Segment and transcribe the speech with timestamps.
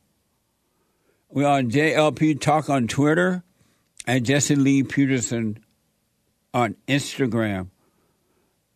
[1.30, 3.44] We're on JLP Talk on Twitter
[4.06, 5.58] and Jesse Lee Peterson
[6.54, 7.68] on Instagram.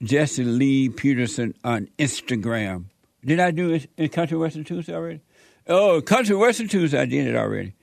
[0.02, 2.86] Jesse Lee Peterson on Instagram.
[3.24, 5.20] Did I do it in Country Western Tuesday already?
[5.66, 7.74] Oh, Country Western Tuesday, I did it already.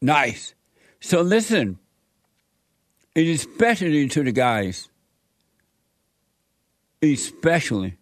[0.00, 0.54] nice.
[1.00, 1.78] So listen,
[3.16, 4.88] especially to the guys,
[7.02, 7.96] especially,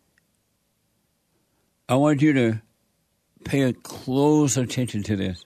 [1.89, 2.63] I want you to
[3.45, 5.45] pay close attention to this.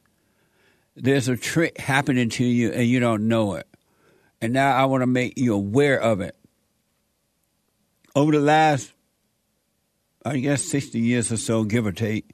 [0.96, 3.66] There's a trick happening to you and you don't know it.
[4.40, 6.34] And now I want to make you aware of it.
[8.14, 8.92] Over the last,
[10.24, 12.30] I guess, 60 years or so, give or take,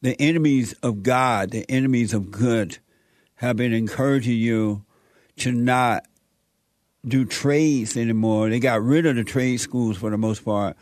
[0.00, 2.78] the enemies of God, the enemies of good,
[3.36, 4.84] have been encouraging you
[5.38, 6.04] to not
[7.06, 8.48] do trades anymore.
[8.48, 10.76] They got rid of the trade schools for the most part,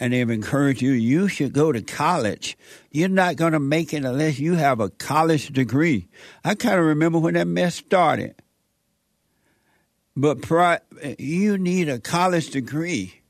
[0.00, 2.56] and they've encouraged you, you should go to college.
[2.90, 6.08] You're not going to make it unless you have a college degree.
[6.44, 8.34] I kind of remember when that mess started.
[10.16, 10.80] But pri-
[11.18, 13.20] you need a college degree.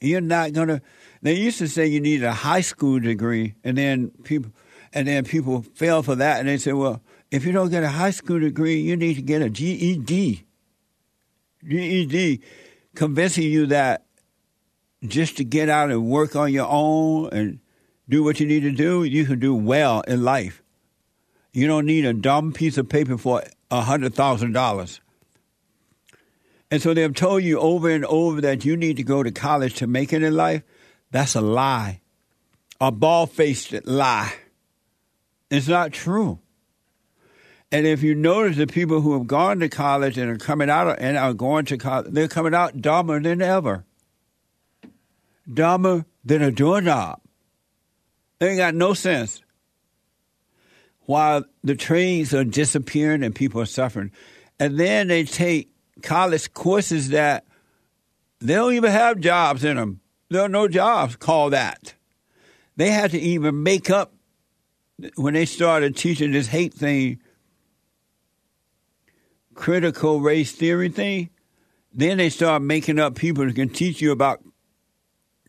[0.00, 0.82] You're not going to.
[1.22, 4.50] They used to say you need a high school degree, and then people,
[4.92, 7.00] and then people fell for that, and they said, well,
[7.34, 10.46] if you don't get a high school degree, you need to get a GED.
[11.68, 12.40] GED,
[12.94, 14.06] convincing you that
[15.04, 17.58] just to get out and work on your own and
[18.08, 20.62] do what you need to do, you can do well in life.
[21.52, 25.00] You don't need a dumb piece of paper for a hundred thousand dollars.
[26.70, 29.74] And so they've told you over and over that you need to go to college
[29.76, 30.62] to make it in life.
[31.10, 32.00] That's a lie,
[32.80, 34.34] a bald faced lie.
[35.50, 36.38] It's not true.
[37.74, 40.96] And if you notice the people who have gone to college and are coming out
[41.00, 43.84] and are going to college, they're coming out dumber than ever.
[45.52, 47.20] Dumber than a doorknob.
[48.38, 49.42] They ain't got no sense.
[51.06, 54.12] While the trades are disappearing and people are suffering.
[54.60, 55.68] And then they take
[56.00, 57.44] college courses that
[58.38, 60.00] they don't even have jobs in them.
[60.30, 61.94] There are no jobs called that.
[62.76, 64.14] They had to even make up
[65.16, 67.18] when they started teaching this hate thing,
[69.54, 71.30] critical race theory thing.
[71.92, 74.42] Then they start making up people who can teach you about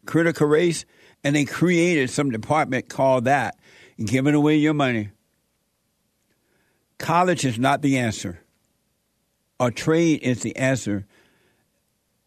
[0.05, 0.85] critical race,
[1.23, 3.57] and they created some department called that,
[4.03, 5.09] giving away your money.
[6.97, 8.41] College is not the answer.
[9.59, 11.05] A trade is the answer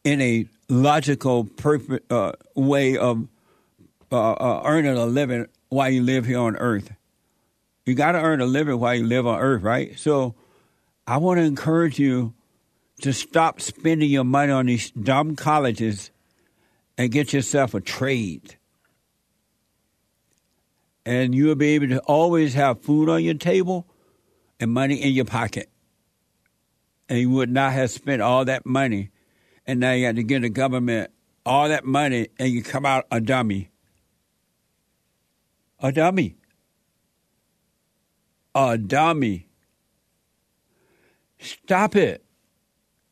[0.02, 3.28] in a logical, perfect uh, way of
[4.10, 6.92] uh, uh, earning a living while you live here on earth.
[7.86, 9.98] You got to earn a living while you live on earth, right?
[9.98, 10.34] So
[11.08, 12.34] I want to encourage you
[13.00, 16.10] to stop spending your money on these dumb colleges
[16.98, 18.58] and get yourself a trade.
[21.06, 23.88] And you'll be able to always have food on your table
[24.60, 25.70] and money in your pocket.
[27.08, 29.08] And you would not have spent all that money.
[29.66, 31.10] And now you got to give the government
[31.46, 33.70] all that money and you come out a dummy.
[35.80, 36.36] A dummy.
[38.54, 39.47] A dummy.
[41.38, 42.24] Stop it.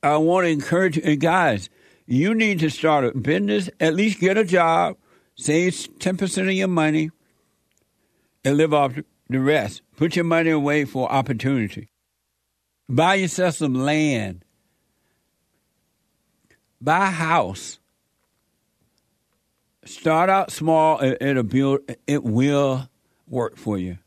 [0.03, 1.69] I want to encourage you, guys,
[2.07, 4.97] you need to start a business, at least get a job,
[5.35, 7.11] save 10% of your money,
[8.45, 8.95] and live off
[9.29, 9.83] the rest.
[9.97, 11.89] Put your money away for opportunity.
[12.89, 14.45] Buy yourself some land.
[16.81, 17.81] Buy a house.
[19.85, 21.01] Start out small.
[21.03, 21.81] It'll build.
[22.07, 22.89] It will
[23.27, 23.99] work for you.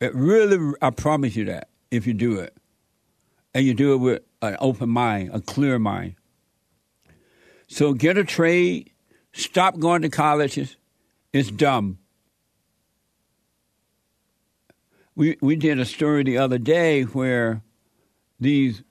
[0.00, 0.74] It really.
[0.82, 2.56] I promise you that if you do it,
[3.54, 6.14] and you do it with an open mind, a clear mind.
[7.66, 8.90] So get a trade.
[9.32, 10.76] Stop going to colleges.
[11.32, 11.98] It's dumb.
[15.14, 17.62] We we did a story the other day where
[18.40, 18.82] these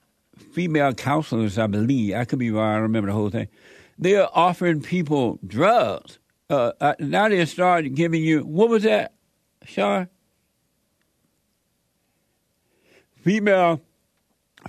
[0.53, 3.47] female counselors, I believe, I could be wrong, I don't remember the whole thing.
[3.97, 6.19] They're offering people drugs.
[6.49, 9.13] Uh, uh, now they start giving you what was that,
[9.65, 10.07] Sean?
[13.17, 13.81] Female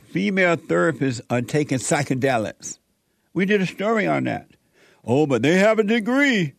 [0.05, 2.79] female therapists are taking psychedelics.
[3.33, 4.49] We did a story on that.
[5.05, 6.55] Oh, but they have a degree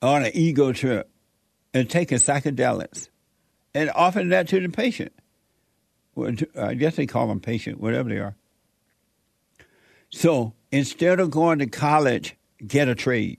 [0.00, 1.08] on an ego trip
[1.72, 3.08] and taking psychedelics
[3.74, 5.12] and offering that to the patient.
[6.58, 8.36] I guess they call them patient, whatever they are.
[10.10, 12.36] So instead of going to college,
[12.66, 13.38] get a trade.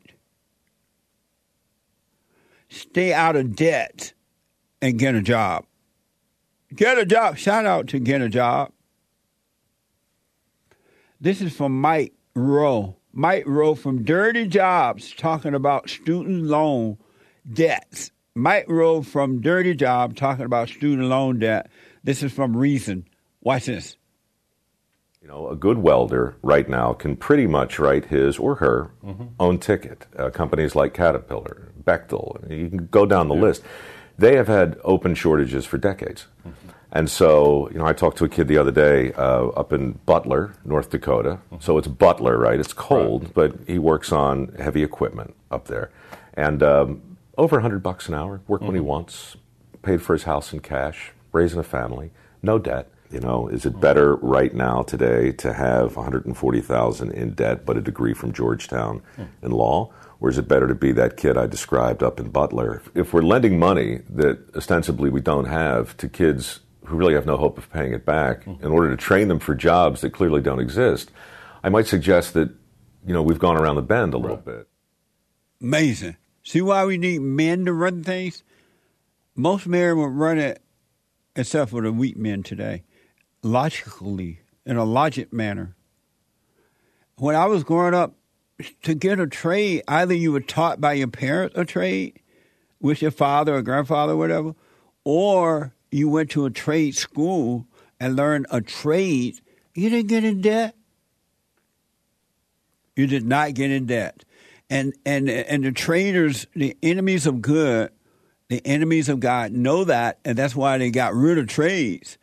[2.69, 4.13] Stay out of debt
[4.81, 5.65] and get a job.
[6.73, 7.37] Get a job.
[7.37, 8.71] Shout out to get a job.
[11.19, 12.95] This is from Mike Rowe.
[13.11, 16.97] Mike Rowe from Dirty Jobs talking about student loan
[17.51, 18.11] debts.
[18.35, 21.69] Mike Rowe from Dirty Job talking about student loan debt.
[22.03, 23.07] This is from Reason.
[23.41, 23.97] Watch this.
[25.21, 29.27] You know, a good welder right now can pretty much write his or her mm-hmm.
[29.39, 30.07] own ticket.
[30.17, 33.41] Uh, companies like Caterpillar, Bechtel, you can go down the yeah.
[33.41, 33.63] list.
[34.23, 36.27] They have had open shortages for decades.
[36.47, 36.69] Mm-hmm.
[36.93, 39.99] And so, you know, I talked to a kid the other day uh, up in
[40.05, 41.39] Butler, North Dakota.
[41.51, 41.57] Mm-hmm.
[41.59, 42.57] So it's Butler, right?
[42.57, 43.33] It's cold, right.
[43.33, 45.91] but he works on heavy equipment up there.
[46.35, 48.67] And um, over 100 bucks an hour, work mm-hmm.
[48.67, 48.87] when he mm-hmm.
[48.87, 49.35] wants,
[49.81, 52.11] paid for his house in cash, raising a family,
[52.41, 52.89] no debt.
[53.11, 57.81] You know, is it better right now today to have 140,000 in debt but a
[57.81, 59.27] degree from Georgetown mm.
[59.41, 59.91] in law?
[60.23, 62.81] Or is it better to be that kid I described up in Butler?
[62.95, 67.35] If we're lending money that ostensibly we don't have to kids who really have no
[67.35, 68.65] hope of paying it back mm-hmm.
[68.65, 71.11] in order to train them for jobs that clearly don't exist,
[71.61, 72.49] I might suggest that,
[73.05, 74.45] you know, we've gone around the bend a little right.
[74.45, 74.67] bit.
[75.61, 76.15] Amazing.
[76.41, 78.43] See why we need men to run things?
[79.35, 80.61] Most men would run it,
[81.35, 82.83] except for the weak men today,
[83.41, 85.75] logically, in a logic manner.
[87.17, 88.15] When I was growing up,
[88.83, 92.19] to get a trade, either you were taught by your parents a trade,
[92.79, 94.53] with your father or grandfather or whatever,
[95.03, 97.65] or you went to a trade school
[97.99, 99.39] and learned a trade,
[99.73, 100.75] you didn't get in debt.
[102.95, 104.23] You did not get in debt.
[104.69, 107.91] And and and the traders, the enemies of good,
[108.49, 112.17] the enemies of God know that, and that's why they got rid of trades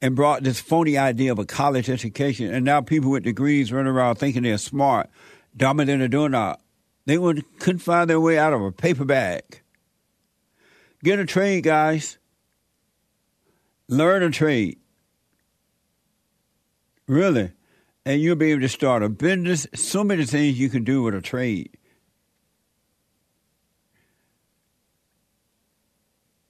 [0.00, 2.52] and brought this phony idea of a college education.
[2.52, 5.10] And now people with degrees run around thinking they're smart,
[5.56, 6.60] than a doorknob.
[7.06, 9.62] They would, couldn't find their way out of a paper bag.
[11.02, 12.18] Get a trade, guys.
[13.88, 14.78] Learn a trade.
[17.06, 17.52] Really.
[18.04, 19.66] And you'll be able to start a business.
[19.74, 21.70] So many things you can do with a trade.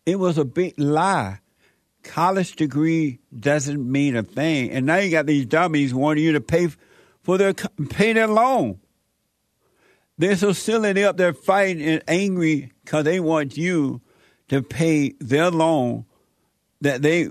[0.04, 1.40] It was a big lie.
[2.02, 4.70] College degree doesn't mean a thing.
[4.70, 6.68] And now you got these dummies wanting you to pay
[7.22, 8.80] for their pay their loan.
[10.18, 10.92] They're so silly.
[10.92, 14.02] They're up there fighting and angry because they want you
[14.48, 16.04] to pay their loan
[16.80, 17.28] that they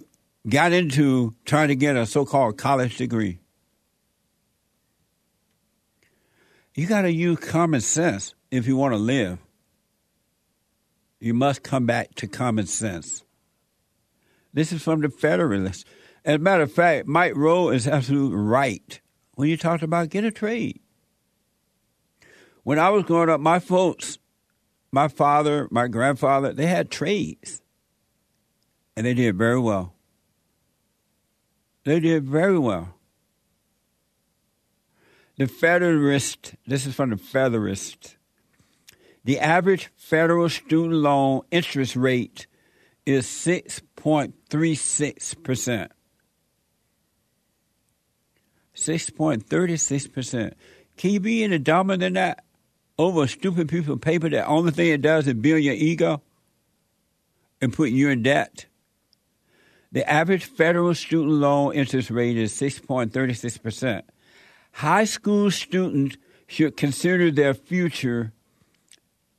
[0.47, 3.39] got into trying to get a so called college degree.
[6.75, 9.39] You got to use common sense if you want to live.
[11.19, 13.23] You must come back to common sense.
[14.53, 15.85] This is from the Federalist.
[16.23, 19.01] As a matter of fact, Mike Rowe is absolutely right
[19.33, 20.79] when you talked about get a trade.
[22.67, 24.17] When I was growing up, my folks,
[24.91, 27.61] my father, my grandfather, they had trades.
[28.97, 29.93] And they did very well.
[31.85, 32.93] They did very well.
[35.37, 38.17] The Federalist, this is from the Federalist.
[39.23, 42.47] The average federal student loan interest rate
[43.05, 45.87] is 6.36%.
[48.75, 50.53] 6.36%.
[50.97, 52.43] Can you be any dumber than that?
[52.99, 56.21] Over a stupid piece of paper, the only thing it does is build your ego
[57.61, 58.65] and put you in debt.
[59.91, 64.01] The average federal student loan interest rate is 6.36%.
[64.73, 68.33] High school students should consider their future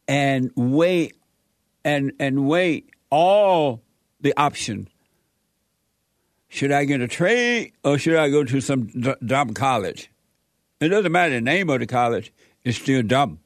[0.06, 1.12] and weigh
[1.84, 3.82] and and weigh all
[4.20, 4.88] the options.
[6.48, 10.10] Should I get a trade or should I go to some d- dumb college?
[10.80, 12.32] It doesn't matter the name of the college;
[12.64, 13.40] it's still dumb.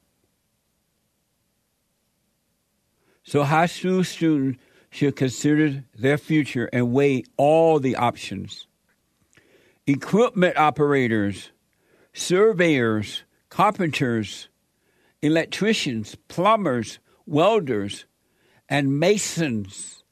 [3.23, 8.67] So high school students should consider their future and weigh all the options.
[9.87, 11.51] Equipment operators,
[12.13, 14.49] surveyors, carpenters,
[15.21, 18.05] electricians, plumbers, welders,
[18.69, 20.03] and masons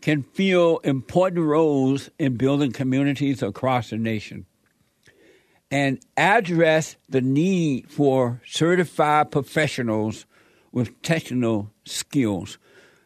[0.00, 4.46] can fill important roles in building communities across the nation
[5.70, 10.26] and address the need for certified professionals
[10.74, 12.58] with technical skills.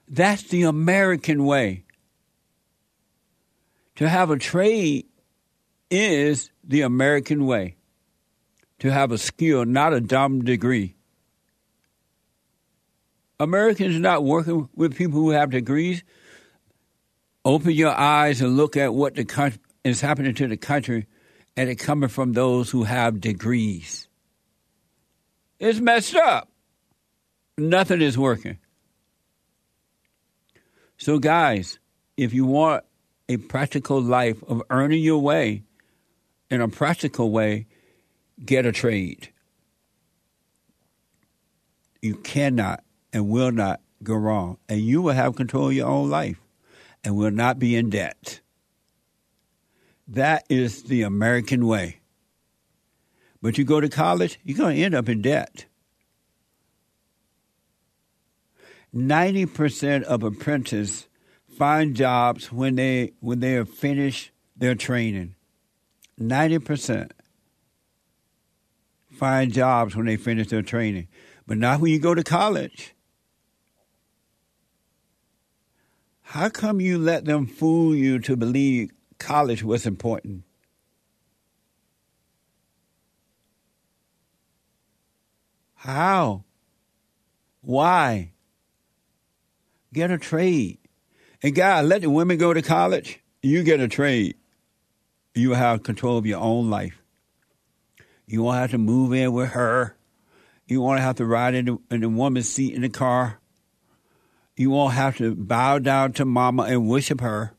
[0.09, 1.85] That's the American way.
[3.97, 5.07] To have a trade
[5.91, 7.77] is the American way.
[8.79, 10.95] To have a skill, not a dumb degree.
[13.39, 16.03] Americans are not working with people who have degrees.
[17.45, 21.07] Open your eyes and look at what the country, is happening to the country,
[21.55, 24.09] and it's coming from those who have degrees.
[25.59, 26.48] It's messed up.
[27.59, 28.59] Nothing is working.
[30.97, 31.81] So, guys,
[32.17, 32.85] if you want
[33.29, 35.65] a practical life of earning your way
[36.51, 37.67] in a practical way,
[38.45, 39.31] get a trade.
[42.01, 46.09] You cannot and will not go wrong, and you will have control of your own
[46.09, 46.41] life
[47.03, 48.41] and will not be in debt.
[50.07, 51.99] That is the American way.
[53.43, 55.67] But you go to college, you're going to end up in debt.
[58.95, 61.09] 90% of apprentices
[61.59, 65.35] find jobs when they when they have finished their training.
[66.21, 67.11] 90%
[69.13, 71.09] find jobs when they finish their training,
[71.47, 72.95] but not when you go to college.
[76.23, 80.45] How come you let them fool you to believe college was important?
[85.75, 86.45] How?
[87.63, 88.33] Why?
[89.93, 90.79] Get a trade.
[91.43, 93.21] And God, let the women go to college.
[93.43, 94.37] You get a trade.
[95.35, 97.01] You have control of your own life.
[98.27, 99.97] You won't have to move in with her.
[100.67, 103.41] You won't have to ride in the, in the woman's seat in the car.
[104.57, 107.55] You won't have to bow down to mama and worship her.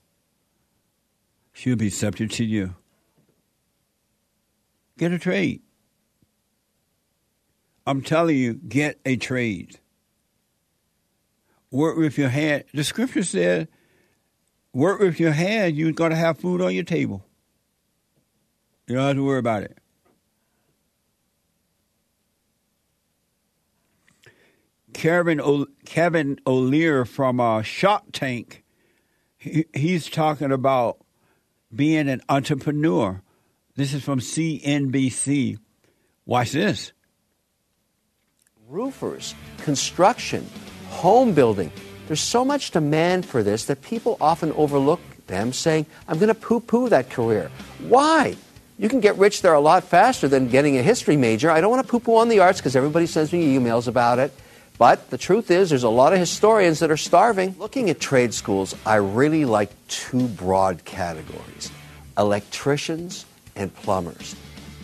[1.53, 2.75] She'll be subject to you.
[4.97, 5.61] Get a trade.
[7.87, 9.79] I'm telling you, get a trade.
[11.71, 12.63] Work with your hand.
[12.73, 13.67] The scripture said,
[14.73, 17.23] work with your hand, you're going to have food on your table.
[18.87, 19.77] You don't have to worry about it.
[24.93, 28.63] Kevin o- Kevin O'Leary from uh, Shark Tank,
[29.37, 30.97] he, he's talking about
[31.73, 33.21] being an entrepreneur.
[33.75, 35.57] This is from CNBC.
[36.25, 36.91] Watch this.
[38.67, 40.47] Roofers, construction,
[40.89, 41.71] home building.
[42.07, 46.33] There's so much demand for this that people often overlook them, saying, I'm going to
[46.33, 47.51] poo poo that career.
[47.87, 48.35] Why?
[48.77, 51.51] You can get rich there a lot faster than getting a history major.
[51.51, 54.19] I don't want to poo poo on the arts because everybody sends me emails about
[54.19, 54.33] it.
[54.77, 57.53] But the truth is, there's a lot of historians that are starving.
[57.59, 61.71] Looking at trade schools, I really like two broad categories
[62.17, 64.35] electricians and plumbers.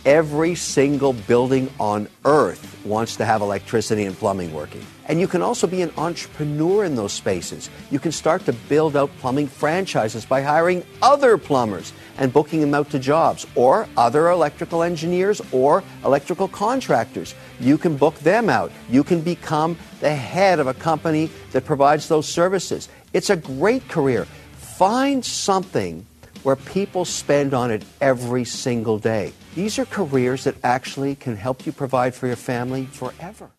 [0.05, 4.85] Every single building on earth wants to have electricity and plumbing working.
[5.07, 7.69] And you can also be an entrepreneur in those spaces.
[7.91, 12.73] You can start to build out plumbing franchises by hiring other plumbers and booking them
[12.73, 17.35] out to jobs, or other electrical engineers or electrical contractors.
[17.59, 18.71] You can book them out.
[18.89, 22.89] You can become the head of a company that provides those services.
[23.13, 24.25] It's a great career.
[24.53, 26.05] Find something
[26.45, 29.33] where people spend on it every single day.
[29.55, 33.49] These are careers that actually can help you provide for your family forever.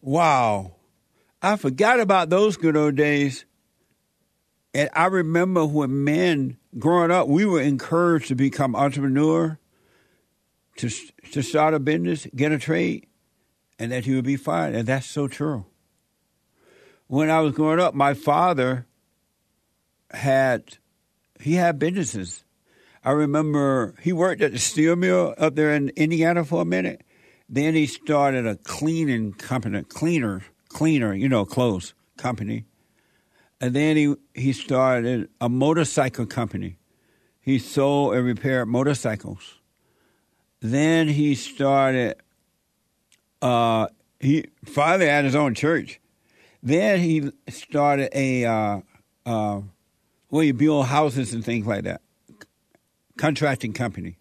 [0.00, 0.76] Wow.
[1.42, 3.44] I forgot about those good old days.
[4.72, 9.58] And I remember when men growing up, we were encouraged to become entrepreneur,
[10.76, 10.90] to
[11.32, 13.08] to start a business, get a trade,
[13.80, 14.76] and that you would be fine.
[14.76, 15.66] And that's so true.
[17.08, 18.86] When I was growing up, my father
[20.12, 20.78] had
[21.40, 22.44] he had businesses.
[23.04, 27.02] I remember he worked at the steel mill up there in Indiana for a minute.
[27.48, 32.64] Then he started a cleaning company, cleaner, cleaner, you know, clothes company.
[33.60, 36.76] And then he he started a motorcycle company.
[37.40, 39.58] He sold and repaired motorcycles.
[40.60, 42.16] Then he started.
[43.42, 46.00] Uh, he finally had his own church.
[46.62, 48.80] Then he started a uh,
[49.24, 49.60] uh,
[50.30, 52.00] where you build houses and things like that,
[53.18, 54.16] contracting company.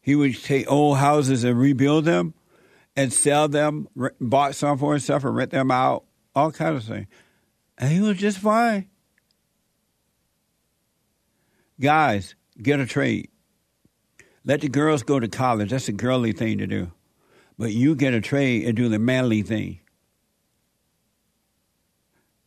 [0.00, 2.34] He would take old houses and rebuild them,
[2.96, 3.88] and sell them.
[4.20, 6.04] Bought some for himself and rent them out,
[6.34, 7.06] all kinds of things,
[7.78, 8.88] and he was just fine.
[11.80, 13.30] Guys, get a trade.
[14.44, 15.70] Let the girls go to college.
[15.70, 16.90] That's a girly thing to do.
[17.58, 19.80] But you get a trade and do the manly thing.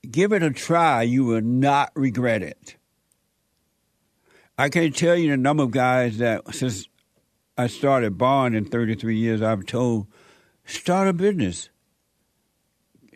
[0.10, 1.03] Give it a try.
[1.03, 2.75] You will not regret it.
[4.62, 6.88] I can't tell you the number of guys that since
[7.58, 10.06] I started Bond in 33 years, I've told
[10.65, 11.72] start a business,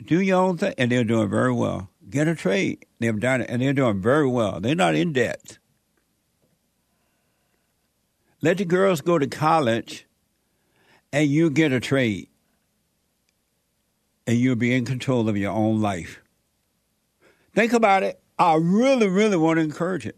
[0.04, 1.92] do your own thing, and they're doing very well.
[2.10, 2.88] Get a trade.
[2.98, 4.60] They've done it, and they're doing very well.
[4.60, 5.60] They're not in debt.
[8.42, 10.08] Let the girls go to college
[11.14, 12.28] and you get a trade.
[14.26, 16.24] And you'll be in control of your own life.
[17.54, 18.20] Think about it.
[18.40, 20.18] I really, really want to encourage it.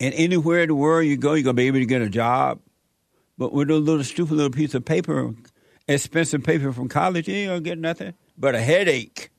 [0.00, 2.08] And anywhere in the world you go, you're going to be able to get a
[2.08, 2.60] job.
[3.38, 5.34] But with a little stupid little piece of paper,
[5.88, 9.30] expensive paper from college, you ain't going to get nothing but a headache.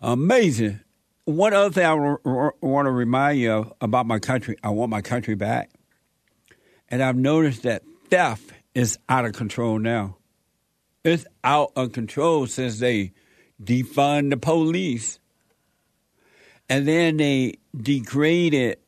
[0.00, 0.80] Amazing.
[1.24, 5.00] One other thing I want to remind you of about my country, I want my
[5.00, 5.70] country back.
[6.88, 10.16] And I've noticed that theft is out of control now.
[11.04, 13.12] It's out of control since they
[13.62, 15.18] defund the police.
[16.68, 18.78] And then they degraded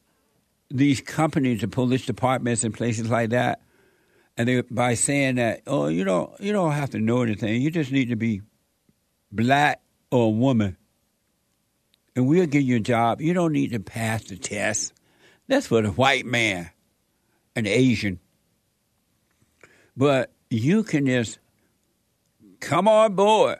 [0.70, 3.60] these companies, the police departments and places like that.
[4.36, 7.62] And they by saying that, oh, you don't you don't have to know anything.
[7.62, 8.42] You just need to be
[9.30, 10.76] black or a woman
[12.16, 13.20] and we'll give you a job.
[13.20, 14.92] You don't need to pass the test.
[15.48, 16.70] That's for the white man,
[17.56, 18.20] an Asian.
[19.96, 21.38] But you can just
[22.60, 23.58] come on board.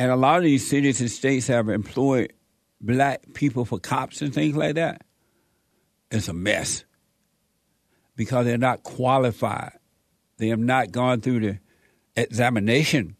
[0.00, 2.32] And a lot of these cities and states have employed
[2.80, 5.02] black people for cops and things like that.
[6.10, 6.86] It's a mess
[8.16, 9.72] because they're not qualified.
[10.38, 11.58] They have not gone through the
[12.16, 13.14] examination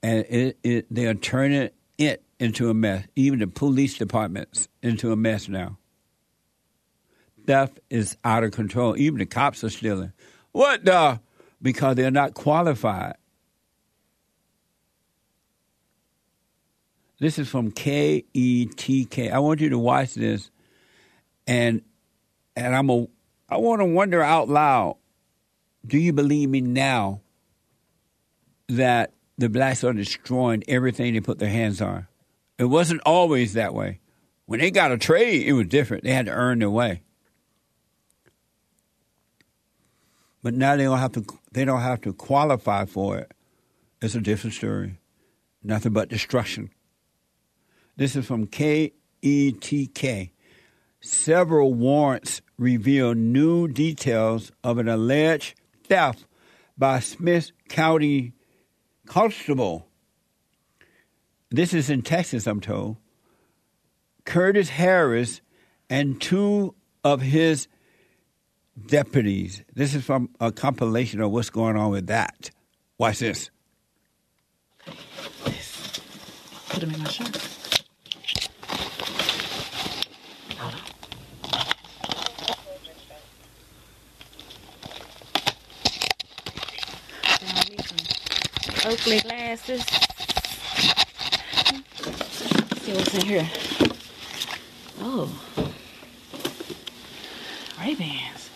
[0.00, 3.08] and it, it, they are turning it into a mess.
[3.16, 5.76] Even the police departments into a mess now.
[7.48, 8.96] Theft is out of control.
[8.96, 10.12] Even the cops are stealing.
[10.52, 11.20] What the?
[11.60, 13.16] Because they're not qualified.
[17.18, 19.30] This is from K E T K.
[19.30, 20.50] I want you to watch this,
[21.46, 21.82] and
[22.54, 23.06] and I'm a.
[23.48, 24.96] I want to wonder out loud.
[25.86, 27.20] Do you believe me now
[28.68, 32.06] that the blacks are destroying everything they put their hands on.
[32.58, 34.00] It wasn't always that way.
[34.46, 36.04] When they got a trade, it was different.
[36.04, 37.02] They had to earn their way.
[40.42, 41.26] But now they don't have to.
[41.50, 43.32] They don't have to qualify for it.
[44.00, 44.98] It's a different story.
[45.62, 46.70] Nothing but destruction.
[47.96, 50.30] This is from KETK.
[51.00, 56.26] Several warrants reveal new details of an alleged theft
[56.76, 58.32] by Smith County
[59.06, 59.86] Constable,
[61.50, 62.96] this is in Texas, I'm told,
[64.24, 65.40] Curtis Harris
[65.88, 67.68] and two of his
[68.86, 69.62] deputies.
[69.72, 72.50] This is from a compilation of what's going on with that.
[72.98, 73.50] Watch this.
[76.68, 77.55] Put him in my shirt.
[88.86, 89.84] Oakley glasses.
[92.04, 93.50] Let's see what's in here.
[95.00, 95.28] Oh.
[97.80, 98.50] Ray-Bans.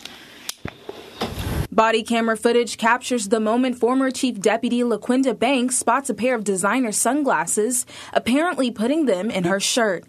[1.73, 6.45] Body camera footage captures the moment former Chief Deputy LaQuinda Banks spots a pair of
[6.45, 10.05] designer sunglasses, apparently putting them in her shirt.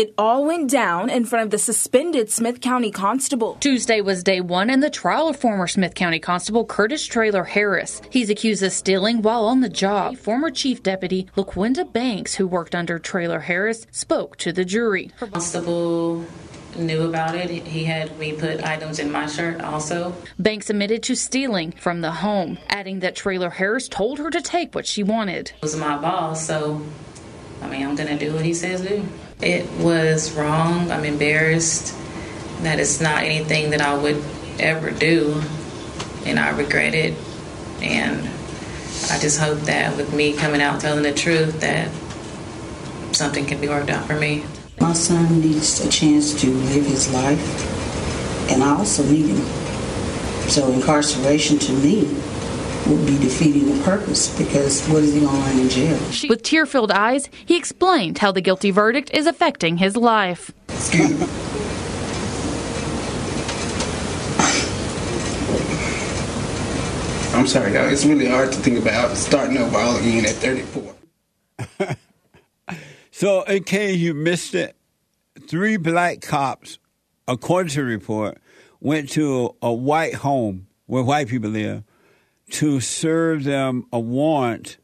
[0.00, 3.58] It all went down in front of the suspended Smith County Constable.
[3.60, 8.00] Tuesday was day one in the trial of former Smith County Constable Curtis Traylor Harris.
[8.08, 10.16] He's accused of stealing while on the job.
[10.16, 15.10] Former Chief Deputy LaQuinda Banks, who worked under Traylor Harris, spoke to the jury.
[15.18, 16.24] Constable
[16.78, 17.50] knew about it.
[17.50, 20.14] He had me put items in my shirt also.
[20.38, 24.74] Banks admitted to stealing from the home, adding that Traylor Harris told her to take
[24.74, 25.52] what she wanted.
[25.56, 26.80] It was my boss, so
[27.60, 29.06] I mean, I'm going to do what he says do.
[29.42, 30.90] It was wrong.
[30.90, 31.94] I'm embarrassed
[32.62, 34.22] that it's not anything that I would
[34.58, 35.42] ever do,
[36.26, 37.14] and I regret it.
[37.80, 38.28] And
[39.10, 41.90] I just hope that with me coming out telling the truth, that
[43.14, 44.44] something can be worked out for me.
[44.78, 49.44] My son needs a chance to live his life, and I also need him.
[50.48, 52.04] So incarceration to me
[52.86, 55.98] would be defeating the purpose because what is he going to learn in jail?
[56.28, 60.50] With tear filled eyes, he explained how the guilty verdict is affecting his life.
[60.68, 61.26] Excuse me.
[67.32, 67.88] I'm sorry, y'all.
[67.88, 71.96] It's really hard to think about starting over all again at 34.
[73.10, 74.76] so, in case you missed it,
[75.48, 76.78] three black cops,
[77.28, 78.38] according to the report,
[78.80, 81.84] went to a white home where white people live
[82.52, 84.78] to serve them a warrant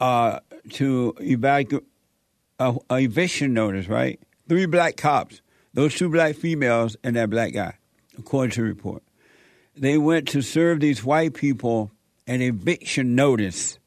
[0.00, 1.84] uh, to evacuate
[2.58, 4.20] a, eviction notice, right?
[4.48, 5.40] Three black cops,
[5.74, 7.74] those two black females, and that black guy,
[8.18, 9.02] according to the report.
[9.76, 11.90] They went to serve these white people
[12.26, 13.78] an eviction notice.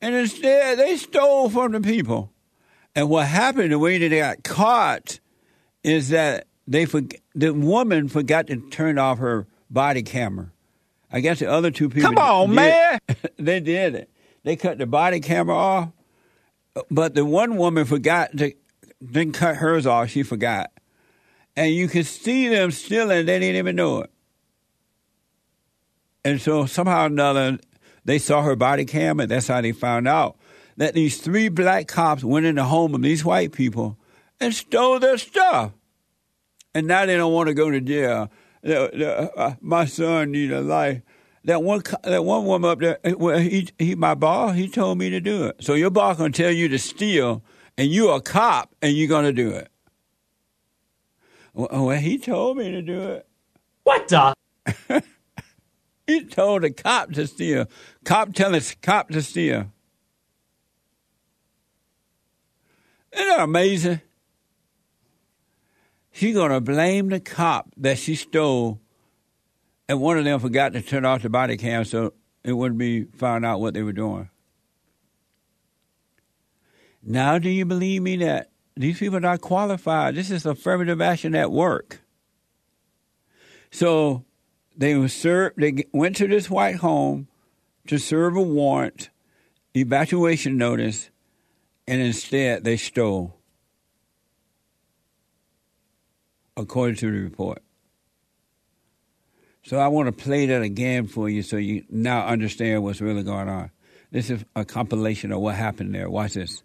[0.00, 2.32] And instead, they stole from the people.
[2.94, 5.20] And what happened, the way that they got caught,
[5.82, 10.50] is that they forg- the woman forgot to turn off her body camera.
[11.10, 12.10] I guess the other two people.
[12.10, 13.00] Come on, did, man!
[13.38, 14.10] they did it.
[14.42, 15.88] They cut the body camera off,
[16.90, 18.52] but the one woman forgot to
[19.00, 20.10] didn't cut hers off.
[20.10, 20.70] She forgot,
[21.56, 23.26] and you could see them stealing.
[23.26, 24.10] They didn't even know it.
[26.24, 27.58] And so somehow or another,
[28.04, 30.36] they saw her body cam, and that's how they found out
[30.76, 33.96] that these three black cops went in the home of these white people
[34.40, 35.72] and stole their stuff.
[36.74, 38.30] And now they don't want to go to jail.
[38.66, 41.02] Uh, my son need a life.
[41.44, 45.10] That one, that one woman up there, well, he, he, my boss, he told me
[45.10, 45.56] to do it.
[45.60, 47.44] So your boss gonna tell you to steal,
[47.78, 49.68] and you a cop, and you're gonna do it.
[51.54, 53.28] Well, he told me to do it.
[53.84, 54.34] What the?
[56.06, 57.66] he told a cop to steal.
[58.04, 59.70] Cop telling cop to steal.
[63.12, 64.00] Isn't that amazing?
[66.16, 68.80] She's gonna blame the cop that she stole,
[69.86, 73.04] and one of them forgot to turn off the body cam so it wouldn't be
[73.04, 74.30] found out what they were doing.
[77.02, 80.14] Now, do you believe me that these people are not qualified?
[80.14, 82.00] This is affirmative action at work.
[83.70, 84.24] So
[84.74, 85.60] they served.
[85.60, 87.28] They went to this white home
[87.88, 89.10] to serve a warrant,
[89.74, 91.10] evacuation notice,
[91.86, 93.35] and instead they stole.
[96.56, 97.62] According to the report.
[99.64, 103.24] So I want to play that again for you so you now understand what's really
[103.24, 103.70] going on.
[104.12, 106.08] This is a compilation of what happened there.
[106.08, 106.62] Watch this.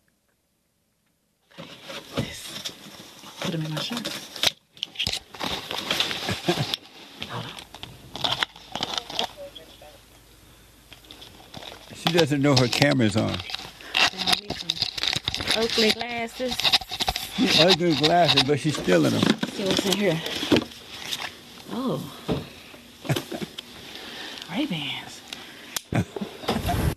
[3.40, 4.08] Put them in my shirt.
[11.96, 13.36] she doesn't know her camera's on.
[15.58, 16.56] Oakley glasses.
[17.60, 19.41] Ugly glasses, but she's still in them.
[19.52, 20.22] See what's in here.
[21.72, 22.02] Oh.
[24.50, 25.22] Ray Bans.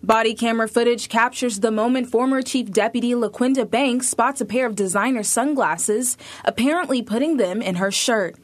[0.01, 4.75] Body camera footage captures the moment former Chief Deputy LaQuinda Banks spots a pair of
[4.75, 8.35] designer sunglasses, apparently putting them in her shirt.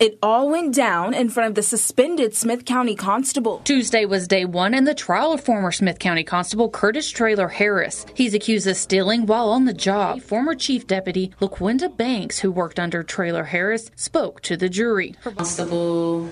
[0.00, 3.62] It all went down in front of the suspended Smith County Constable.
[3.64, 8.06] Tuesday was day one in the trial of former Smith County Constable Curtis Traylor Harris.
[8.14, 10.22] He's accused of stealing while on the job.
[10.22, 15.16] Former Chief Deputy LaQuinda Banks, who worked under Traylor Harris, spoke to the jury.
[15.24, 16.30] Constable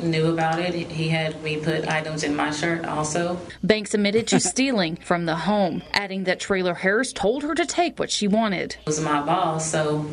[0.00, 0.74] knew about it.
[0.74, 3.40] He had me put items in my shirt also.
[3.64, 7.98] Banks admitted to stealing from the home, adding that Traylor Harris told her to take
[7.98, 8.76] what she wanted.
[8.80, 10.08] It was my boss, so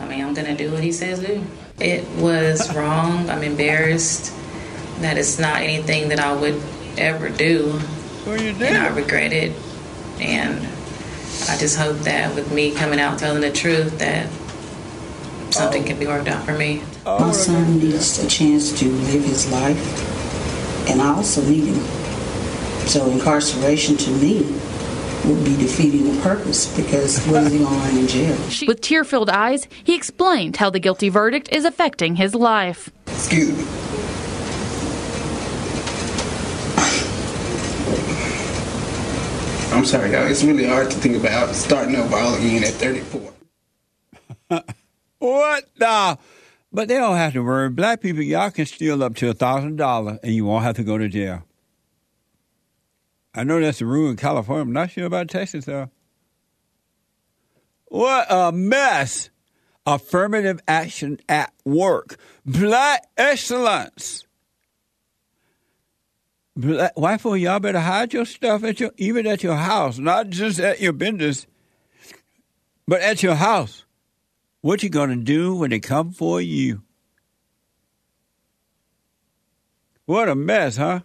[0.00, 1.44] I mean, I'm going to do what he says do.
[1.82, 3.28] It was wrong.
[3.28, 4.32] I'm embarrassed
[5.00, 6.62] that it's not anything that I would
[6.96, 7.80] ever do.
[8.24, 8.62] Well, you did.
[8.62, 9.52] And I regret it.
[10.20, 10.66] And
[11.48, 14.28] I just hope that with me coming out telling the truth, that
[15.52, 15.86] something oh.
[15.86, 16.82] can be worked out for me.
[17.04, 21.84] Oh, My son needs a chance to live his life, and I also need him.
[22.86, 24.42] So incarceration to me
[25.26, 28.36] would be defeating the purpose because what is he going to learn in jail?
[28.66, 32.90] With tear filled eyes, he explained how the guilty verdict is affecting his life.
[33.06, 33.64] Excuse me.
[39.72, 40.26] I'm sorry, y'all.
[40.26, 43.32] It's really hard to think about starting over all again at 34.
[45.18, 46.18] What the?
[46.72, 47.70] But they don't have to worry.
[47.70, 50.84] Black people, y'all can steal up to a thousand dollars and you won't have to
[50.84, 51.44] go to jail.
[53.34, 54.62] I know that's the rule in California.
[54.62, 55.90] I'm not sure about Texas though.
[57.86, 59.30] What a mess!
[59.84, 62.16] Affirmative action at work.
[62.46, 64.26] Black excellence.
[66.54, 69.98] Black, white folk, oh, y'all better hide your stuff at your even at your house,
[69.98, 71.46] not just at your business,
[72.86, 73.84] but at your house.
[74.60, 76.82] What you gonna do when they come for you?
[80.04, 81.00] What a mess, huh?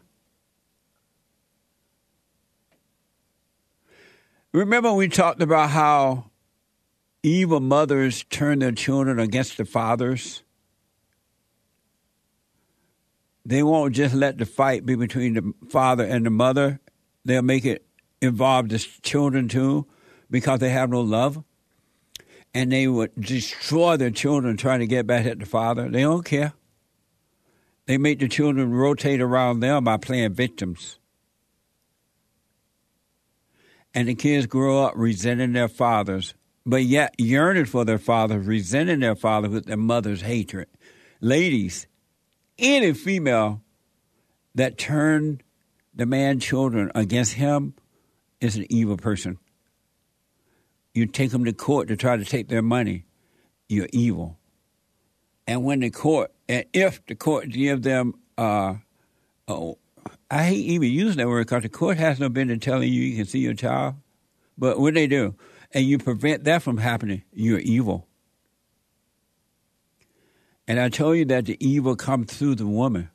[4.54, 6.32] Remember we talked about how
[7.22, 10.44] evil mothers turn their children against the fathers?
[13.46, 16.80] They won't just let the fight be between the father and the mother.
[17.24, 17.86] They'll make it
[18.22, 19.86] involve the children too
[20.30, 21.44] because they have no love.
[22.54, 25.90] And they would destroy their children trying to get back at the father.
[25.90, 26.54] They don't care.
[27.86, 31.00] They make the children rotate around them by playing victims.
[33.98, 36.36] And the kids grow up resenting their fathers,
[36.68, 40.68] but yet yearning for their fathers, resenting their fathers with their mother's hatred.
[41.20, 41.88] Ladies,
[42.60, 43.64] any female
[44.54, 45.42] that turned
[45.96, 47.74] the man children against him
[48.40, 49.40] is an evil person.
[50.94, 53.06] You take them to court to try to take their money,
[53.68, 54.38] you're evil.
[55.48, 58.76] And when the court, and if the court give them, uh,
[59.48, 59.80] oh,
[60.30, 63.16] I hate even using that word because the court has no business telling you you
[63.16, 63.96] can see your child.
[64.58, 65.36] But what they do,
[65.74, 68.08] and you prevent that from happening, you're evil.
[70.68, 73.10] And I told you that the evil comes through the woman.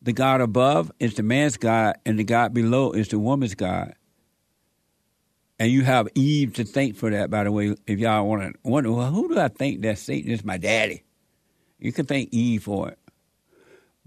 [0.00, 3.94] The God above is the man's God, and the God below is the woman's God.
[5.58, 8.54] And you have Eve to thank for that, by the way, if y'all want to
[8.62, 11.02] wonder, well, who do I think that Satan is my daddy?
[11.80, 12.98] You can thank Eve for it.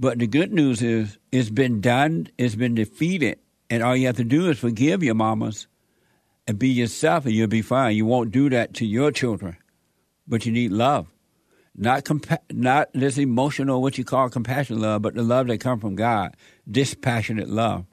[0.02, 3.38] But the good news is it's been done, it's been defeated,
[3.70, 5.68] and all you have to do is forgive your mamas
[6.48, 7.96] and be yourself, and you'll be fine.
[7.96, 9.58] You won't do that to your children,
[10.28, 11.06] but you need love.
[11.76, 15.82] Not compa- not this emotional, what you call compassion love, but the love that comes
[15.82, 16.36] from God,
[16.70, 17.86] dispassionate love.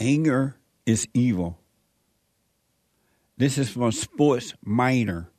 [0.00, 0.56] Anger
[0.86, 1.60] is evil.
[3.36, 5.30] This is from Sports Minor.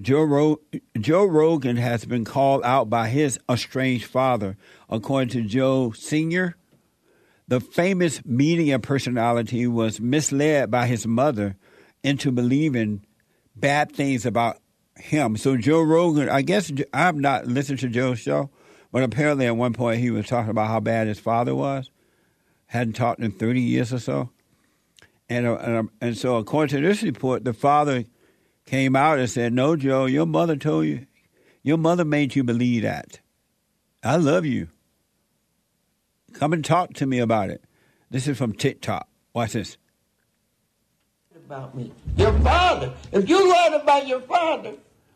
[0.00, 0.60] Joe, Ro-
[0.98, 4.56] Joe Rogan has been called out by his estranged father.
[4.88, 6.56] According to Joe Sr.,
[7.48, 11.56] the famous media personality was misled by his mother
[12.02, 13.04] into believing
[13.54, 14.58] bad things about
[14.96, 15.36] him.
[15.36, 18.50] So Joe Rogan, I guess I've not listened to Joe's show,
[18.90, 21.90] but apparently at one point he was talking about how bad his father was.
[22.66, 24.30] Hadn't talked in 30 years or so.
[25.28, 28.04] And, uh, and, and so according to this report, the father
[28.66, 31.06] came out and said, No, Joe, your mother told you,
[31.62, 33.20] your mother made you believe that.
[34.02, 34.68] I love you.
[36.32, 37.62] Come and talk to me about it.
[38.10, 39.08] This is from TikTok.
[39.34, 39.76] Watch this.
[41.34, 42.92] About me, your father.
[43.10, 44.74] If you learn about your father,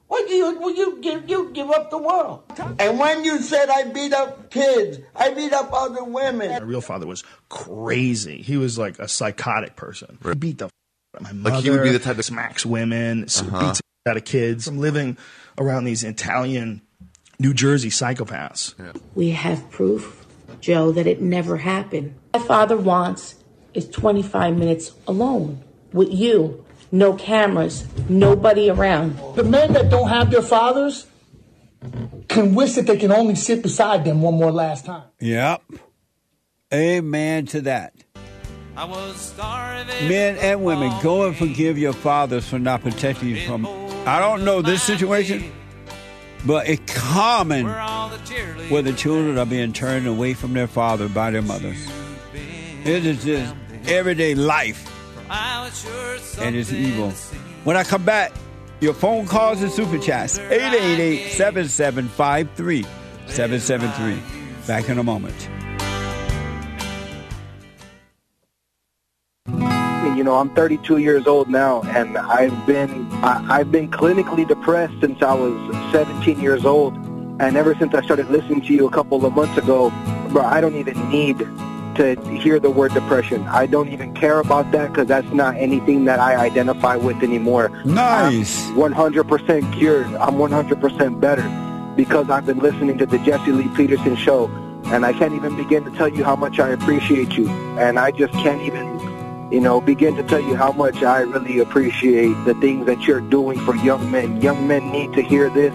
[0.09, 0.59] what do you?
[0.59, 1.29] Will you give?
[1.29, 2.43] You give up the world.
[2.79, 6.51] And when you said I beat up kids, I beat up other women.
[6.51, 8.43] My real father was crazy.
[8.43, 10.19] He was like a psychotic person.
[10.23, 10.76] He beat the f- out of
[11.23, 11.57] my mother.
[11.57, 13.61] Like he would be the type of- smacks women, s- Uh-huh.
[13.61, 14.67] beats the f- out of kids.
[14.69, 15.17] I'm living
[15.59, 16.83] around these Italian,
[17.39, 18.75] New Jersey psychopaths.
[19.15, 20.27] We have proof,
[20.61, 22.15] Joe, that it never happened.
[22.35, 23.37] My father wants
[23.75, 26.65] is 25 minutes alone with you.
[26.93, 29.19] No cameras, nobody around.
[29.35, 31.07] The men that don't have their fathers
[32.29, 35.03] can wish that they can only sit beside them one more last time.
[35.21, 35.63] Yep.
[36.73, 37.93] Amen to that.
[40.09, 43.67] Men and women, go and forgive your fathers for not protecting you from.
[44.07, 45.51] I don't know this situation,
[46.45, 51.43] but it's common where the children are being turned away from their father by their
[51.43, 51.79] mothers.
[52.85, 53.55] It is just
[53.89, 54.87] everyday life,
[56.39, 57.11] and it's evil.
[57.65, 58.33] When I come back,
[58.81, 62.83] your phone calls and super chats 888 7753
[63.27, 64.67] 773.
[64.67, 65.49] Back in a moment.
[70.27, 75.23] Know, I'm 32 years old now, and I've been I, I've been clinically depressed since
[75.23, 75.55] I was
[75.93, 76.95] 17 years old,
[77.41, 79.91] and ever since I started listening to you a couple of months ago,
[80.31, 81.39] bro, I don't even need
[81.97, 83.47] to hear the word depression.
[83.47, 87.71] I don't even care about that because that's not anything that I identify with anymore.
[87.87, 88.69] Nice.
[88.69, 90.07] I'm 100% cured.
[90.07, 91.43] I'm 100% better
[91.97, 94.49] because I've been listening to the Jesse Lee Peterson show,
[94.87, 98.11] and I can't even begin to tell you how much I appreciate you, and I
[98.11, 98.85] just can't even,
[99.51, 103.21] you know, begin to tell you how much I really appreciate the things that you're
[103.21, 104.41] doing for young men.
[104.41, 105.73] Young men need to hear this,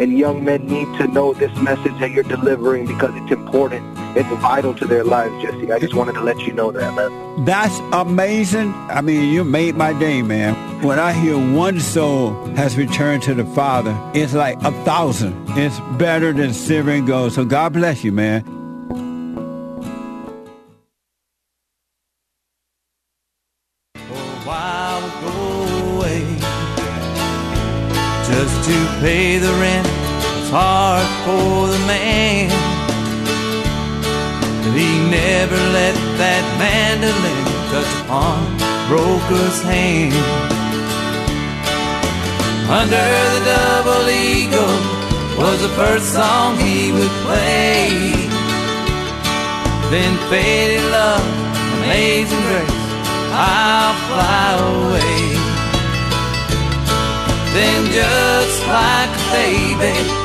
[0.00, 3.84] and young men need to know this message that you're delivering because it's important.
[4.16, 5.70] It's vital to their lives, Jesse.
[5.70, 7.44] I just wanted to let you know that, man.
[7.44, 8.72] That's amazing.
[8.74, 10.82] I mean, you made my day, man.
[10.82, 15.36] When I hear one soul has returned to the Father, it's like a thousand.
[15.50, 17.32] It's better than silver and gold.
[17.32, 18.63] So God bless you, man.
[39.62, 40.12] Hand.
[42.68, 44.78] Under the double eagle
[45.38, 48.12] was the first song he would play.
[49.90, 51.26] Then faded love,
[51.78, 52.80] amazing grace.
[53.36, 55.22] I'll fly away.
[57.54, 60.24] Then just like a baby.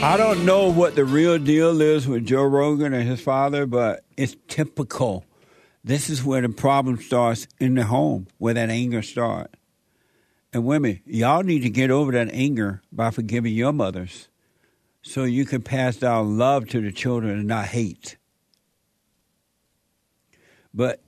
[0.00, 4.04] I don't know what the real deal is with Joe Rogan and his father, but
[4.16, 5.24] it's typical.
[5.84, 9.54] This is where the problem starts in the home, where that anger starts.
[10.52, 14.28] And women, y'all need to get over that anger by forgiving your mothers
[15.02, 18.16] so you can pass down love to the children and not hate.
[20.72, 21.02] But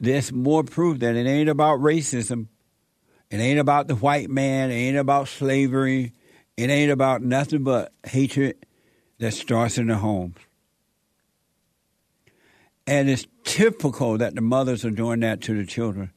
[0.00, 2.46] there's more proof that it ain't about racism.
[3.30, 4.70] It ain't about the white man.
[4.70, 6.12] It ain't about slavery.
[6.56, 8.66] It ain't about nothing but hatred
[9.18, 10.34] that starts in the home.
[12.88, 16.10] And it's typical that the mothers are doing that to the children,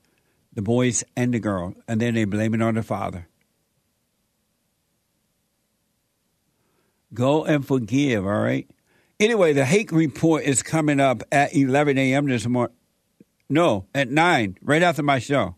[0.54, 3.28] the boys and the girl, and then they blame it on the father.
[7.14, 8.72] Go and forgive, all right?
[9.20, 12.28] Anyway, the Hake report is coming up at 11 a.m.
[12.28, 12.74] this morning.
[13.50, 15.58] No, at 9, right after my show,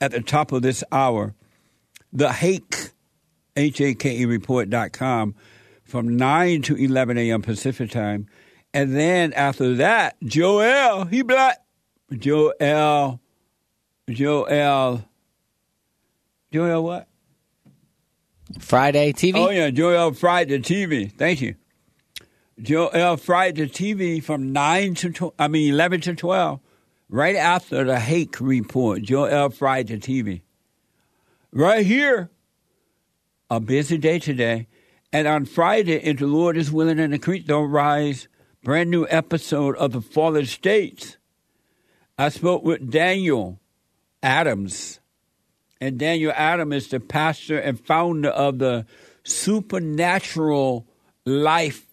[0.00, 1.34] at the top of this hour.
[2.14, 2.92] The Hake,
[3.56, 5.34] H-A-K-E report.com
[5.84, 7.42] from 9 to 11 a.m.
[7.42, 8.26] Pacific time.
[8.76, 11.64] And then after that, Joel, he black.
[12.12, 13.18] Joel,
[14.10, 15.02] Joel,
[16.52, 17.08] Joel what?
[18.60, 19.34] Friday TV.
[19.34, 21.10] Oh, yeah, Joel Friday TV.
[21.10, 21.54] Thank you.
[22.60, 26.60] Joel Friday TV from 9 to, tw- I mean, 11 to 12
[27.08, 30.42] right after the Hake report, Joel Friday TV.
[31.50, 32.28] Right here,
[33.48, 34.66] a busy day today.
[35.14, 38.28] And on Friday, if the Lord is willing and the creek don't rise,
[38.66, 41.18] brand new episode of the Fallen States.
[42.18, 43.60] I spoke with Daniel
[44.24, 44.98] Adams.
[45.80, 48.84] And Daniel Adams is the pastor and founder of the
[49.22, 50.84] Supernatural
[51.24, 51.86] Life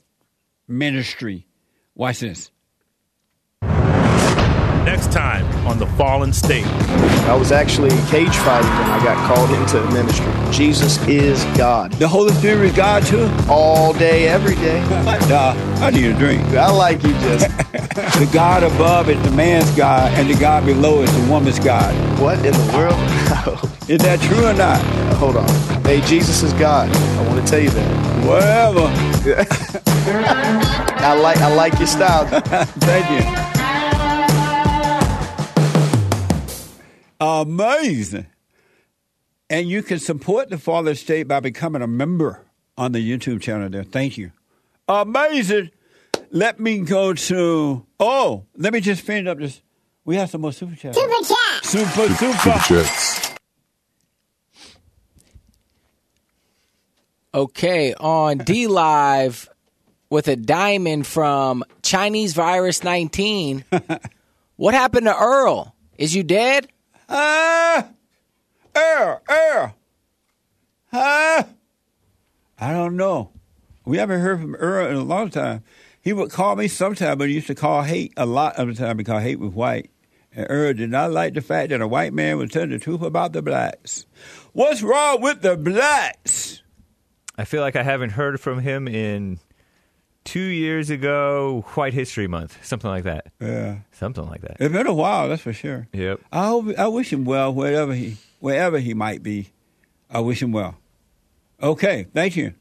[0.68, 1.46] Ministry.
[1.94, 2.50] Watch this.
[4.86, 6.66] Next time on The Fallen State.
[7.26, 10.26] I was actually cage fighting when I got called into the ministry.
[10.52, 11.94] Jesus is God.
[11.94, 13.32] The Holy Spirit is God too?
[13.48, 14.82] All day, every day.
[15.30, 16.44] Nah, I need a drink.
[16.50, 17.48] I like you, just.
[17.74, 21.94] the God above is the man's God, and the God below is the woman's God.
[22.20, 23.00] What in the world?
[23.90, 24.82] is that true or not?
[25.16, 25.84] Hold on.
[25.84, 26.94] Hey, Jesus is God.
[26.94, 28.26] I want to tell you that.
[28.26, 28.92] Whatever.
[31.06, 32.26] I like I like your style.
[32.26, 33.53] Thank you.
[37.24, 38.28] Amazing.
[39.50, 42.44] And you can support the Fallen State by becoming a member
[42.78, 43.86] on the YouTube channel there.
[43.86, 44.34] Thank you.
[44.90, 45.72] Amazing.
[46.32, 49.62] Let me go to, oh, let me just finish up this.
[50.04, 50.98] We have some more super chats.
[50.98, 51.70] Super chats.
[51.70, 52.38] Super, super.
[52.40, 53.36] Super chats.
[57.34, 59.48] Okay, on DLive
[60.10, 63.64] with a diamond from Chinese Virus 19.
[64.58, 65.74] what happened to Earl?
[65.98, 66.68] Is you dead?
[67.10, 67.88] Ah,
[68.76, 69.76] Earl, Earl.
[70.92, 71.44] Huh?
[72.60, 73.32] I don't know.
[73.86, 75.64] We haven't heard from Earl in a long time.
[76.02, 78.74] He would call me sometime, but he used to call Hake a lot of the
[78.74, 79.90] time because Hake was white.
[80.36, 83.02] And Earl did not like the fact that a white man would tell the truth
[83.02, 84.06] about the blacks.
[84.52, 86.62] What's wrong with the blacks?
[87.38, 89.40] I feel like I haven't heard from him in
[90.24, 93.28] two years ago, White History Month, something like that.
[93.40, 93.78] Yeah.
[93.92, 94.58] Something like that.
[94.60, 95.88] It's been a while, that's for sure.
[95.94, 96.22] Yep.
[96.32, 99.50] I hope, I wish him well wherever he wherever he might be.
[100.10, 100.76] I wish him well.
[101.62, 102.54] Okay, thank you.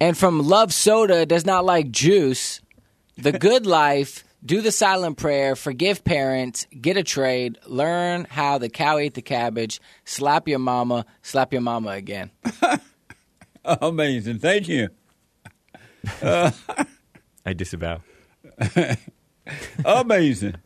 [0.00, 2.60] And from Love Soda does not like juice,
[3.18, 8.70] The Good Life, do the silent prayer, forgive parents, get a trade, learn how the
[8.70, 12.30] cow ate the cabbage, slap your mama, slap your mama again.
[13.64, 14.38] Amazing.
[14.38, 14.88] Thank you.
[16.22, 16.50] Uh,
[17.46, 18.02] I disavow.
[19.84, 20.54] amazing.
[20.54, 20.62] And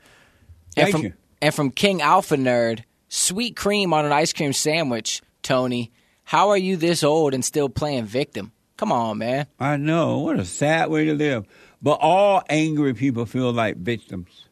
[0.74, 1.12] Thank from, you.
[1.40, 5.92] And from King Alpha Nerd, sweet cream on an ice cream sandwich, Tony.
[6.24, 8.52] How are you this old and still playing victim?
[8.76, 9.46] Come on, man.
[9.60, 10.18] I know.
[10.18, 11.46] What a sad way to live.
[11.80, 14.46] But all angry people feel like victims.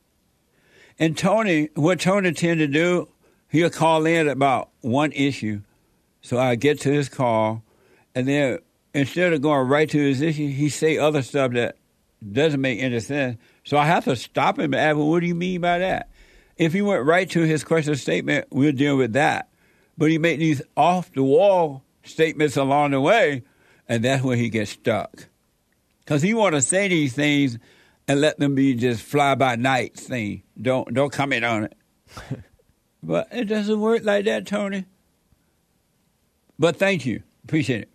[0.98, 3.08] And Tony, what Tony tend to do,
[3.48, 5.62] he'll call in about one issue.
[6.20, 7.64] So I get to his call,
[8.14, 8.58] and then
[8.94, 11.76] instead of going right to his issue, he say other stuff that
[12.30, 13.38] doesn't make any sense.
[13.64, 16.10] So I have to stop him and ask, well, what do you mean by that?
[16.56, 19.48] If he went right to his question statement, we'll deal with that.
[19.96, 23.42] But he make these off the wall statements along the way,
[23.88, 25.28] and that's where he gets stuck.
[26.00, 27.58] Because he want to say these things
[28.08, 30.42] and let them be just fly by night thing.
[30.60, 31.76] Don't don't comment on it.
[33.02, 34.86] but it doesn't work like that, Tony.
[36.58, 37.91] But thank you, appreciate it.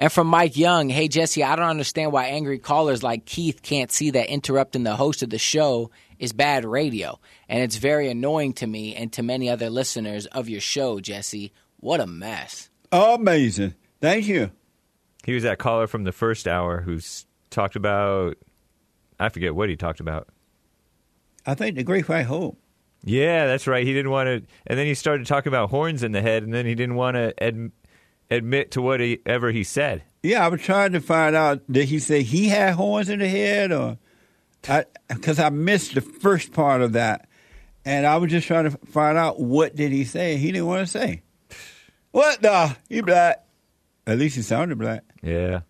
[0.00, 3.92] And from Mike Young, hey Jesse, I don't understand why angry callers like Keith can't
[3.92, 7.20] see that interrupting the host of the show is bad radio.
[7.50, 11.52] And it's very annoying to me and to many other listeners of your show, Jesse.
[11.76, 12.70] What a mess.
[12.90, 13.74] Amazing.
[14.00, 14.50] Thank you.
[15.26, 18.38] He was that caller from the first hour who's talked about,
[19.18, 20.28] I forget what he talked about.
[21.44, 22.58] I think the Great White Hope.
[23.04, 23.86] Yeah, that's right.
[23.86, 26.52] He didn't want to, and then he started talking about horns in the head, and
[26.52, 27.70] then he didn't want to ad,
[28.30, 30.02] admit to whatever he said.
[30.22, 31.60] Yeah, I was trying to find out.
[31.70, 33.98] Did he say he had horns in the head, or
[35.08, 37.28] because I, I missed the first part of that,
[37.84, 40.36] and I was just trying to find out what did he say.
[40.36, 41.22] He didn't want to say.
[42.10, 42.76] What the?
[42.88, 43.44] He black.
[44.06, 45.04] At least he sounded black.
[45.22, 45.60] Yeah.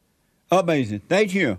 [0.51, 1.01] Amazing.
[1.01, 1.59] Thank you.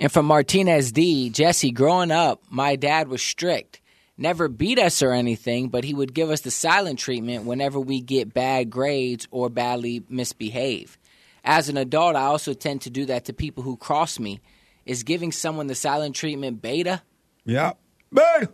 [0.00, 3.80] And from Martinez D, Jesse, growing up, my dad was strict.
[4.20, 8.00] Never beat us or anything, but he would give us the silent treatment whenever we
[8.00, 10.98] get bad grades or badly misbehave.
[11.44, 14.40] As an adult, I also tend to do that to people who cross me.
[14.84, 17.02] Is giving someone the silent treatment beta?
[17.44, 17.74] Yeah.
[18.12, 18.50] Beta.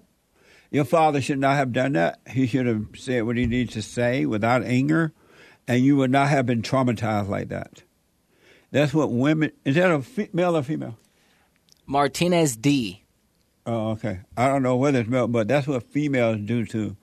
[0.70, 2.20] Your father should not have done that.
[2.28, 5.12] He should have said what he needed to say without anger,
[5.66, 7.84] and you would not have been traumatized like that.
[8.70, 9.52] That's what women.
[9.64, 10.98] Is that a male or female?
[11.86, 13.03] Martinez D.
[13.66, 14.20] Oh, okay.
[14.36, 16.96] I don't know whether it's male, but that's what females do to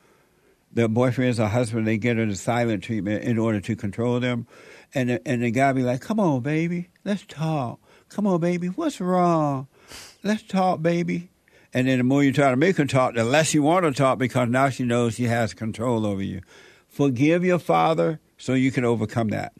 [0.72, 1.86] their boyfriends or husbands.
[1.86, 4.47] They get into silent treatment in order to control them,
[4.93, 7.80] and the, and the guy be like, "Come on, baby, let's talk.
[8.09, 9.68] Come on, baby, what's wrong?
[10.24, 11.30] Let's talk, baby."
[11.74, 13.93] And then the more you try to make her talk, the less you want to
[13.93, 16.41] talk because now she knows she has control over you.
[16.89, 19.53] Forgive your father so you can overcome that.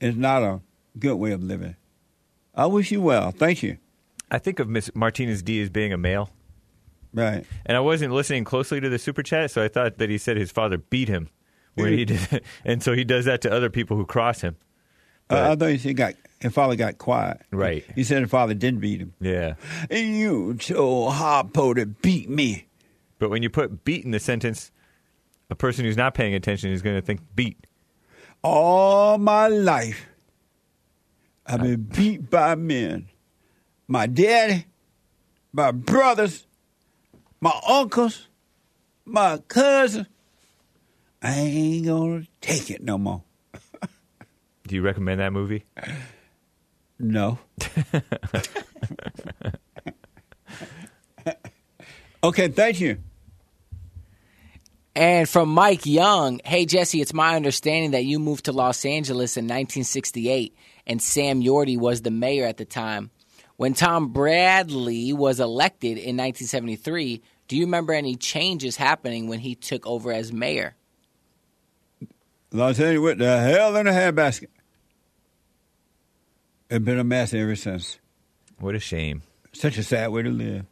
[0.00, 0.60] It's not a
[0.98, 1.76] good way of living.
[2.54, 3.30] I wish you well.
[3.30, 3.78] Thank you.
[4.30, 6.30] I think of Miss Martinez D as being a male.
[7.16, 7.46] Right.
[7.64, 10.36] And I wasn't listening closely to the super chat, so I thought that he said
[10.36, 11.30] his father beat him
[11.74, 14.56] when he did, and so he does that to other people who cross him.
[15.30, 17.40] Uh, I thought he said got his father got quiet.
[17.50, 17.84] Right.
[17.94, 19.14] He said his father didn't beat him.
[19.18, 19.54] Yeah.
[19.90, 22.66] And you so hard-po to beat me.
[23.18, 24.70] But when you put beat in the sentence,
[25.48, 27.66] a person who's not paying attention is going to think beat.
[28.44, 30.06] All my life,
[31.46, 33.08] I've been beat by men.
[33.88, 34.66] My daddy,
[35.52, 36.45] my brothers,
[37.40, 38.28] my uncles,
[39.04, 40.06] my cousins.
[41.22, 43.22] I ain't gonna take it no more.
[44.66, 45.64] Do you recommend that movie?
[46.98, 47.38] No.
[52.24, 52.98] okay, thank you.
[54.94, 59.36] And from Mike Young, hey Jesse, it's my understanding that you moved to Los Angeles
[59.36, 60.56] in 1968
[60.86, 63.10] and Sam Yorty was the mayor at the time.
[63.56, 69.54] When Tom Bradley was elected in 1973, do you remember any changes happening when he
[69.54, 70.74] took over as mayor?
[72.52, 74.48] Los Angeles with the hell in a handbasket.
[76.68, 77.98] It's been a mess ever since.
[78.58, 79.22] What a shame.
[79.52, 80.66] Such a sad way to live.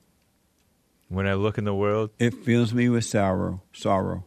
[1.08, 3.62] When I look in the world, It fills me with sorrow.
[3.72, 4.24] Sorrow.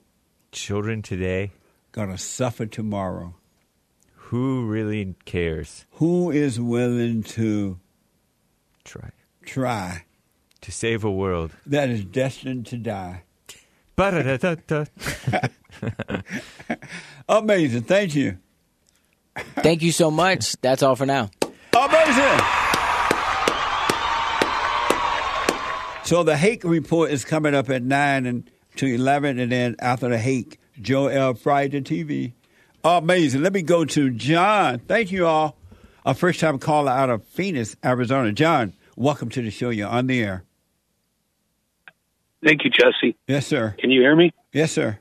[0.51, 1.51] children today,
[1.91, 3.35] Gonna suffer tomorrow.
[4.13, 5.85] who really cares?
[5.93, 7.79] Who is willing to
[9.47, 10.03] Try try
[10.61, 11.51] to save a world.
[11.65, 13.23] that is destined to die?
[17.29, 17.81] Amazing.
[17.83, 18.37] Thank you.
[19.55, 20.55] Thank you so much.
[20.61, 21.29] That's all for now.
[21.73, 22.39] Amazing.
[26.03, 30.09] So the Hake report is coming up at nine and to eleven, and then after
[30.09, 32.33] the Hake, Joel Friday TV.
[32.83, 33.41] Amazing.
[33.43, 34.79] Let me go to John.
[34.79, 35.57] Thank you all.
[36.05, 38.31] A first time caller out of Phoenix, Arizona.
[38.31, 39.69] John, welcome to the show.
[39.69, 40.43] You're on the air.
[42.43, 43.15] Thank you, Jesse.
[43.27, 43.75] Yes, sir.
[43.79, 44.33] Can you hear me?
[44.51, 44.99] Yes, sir.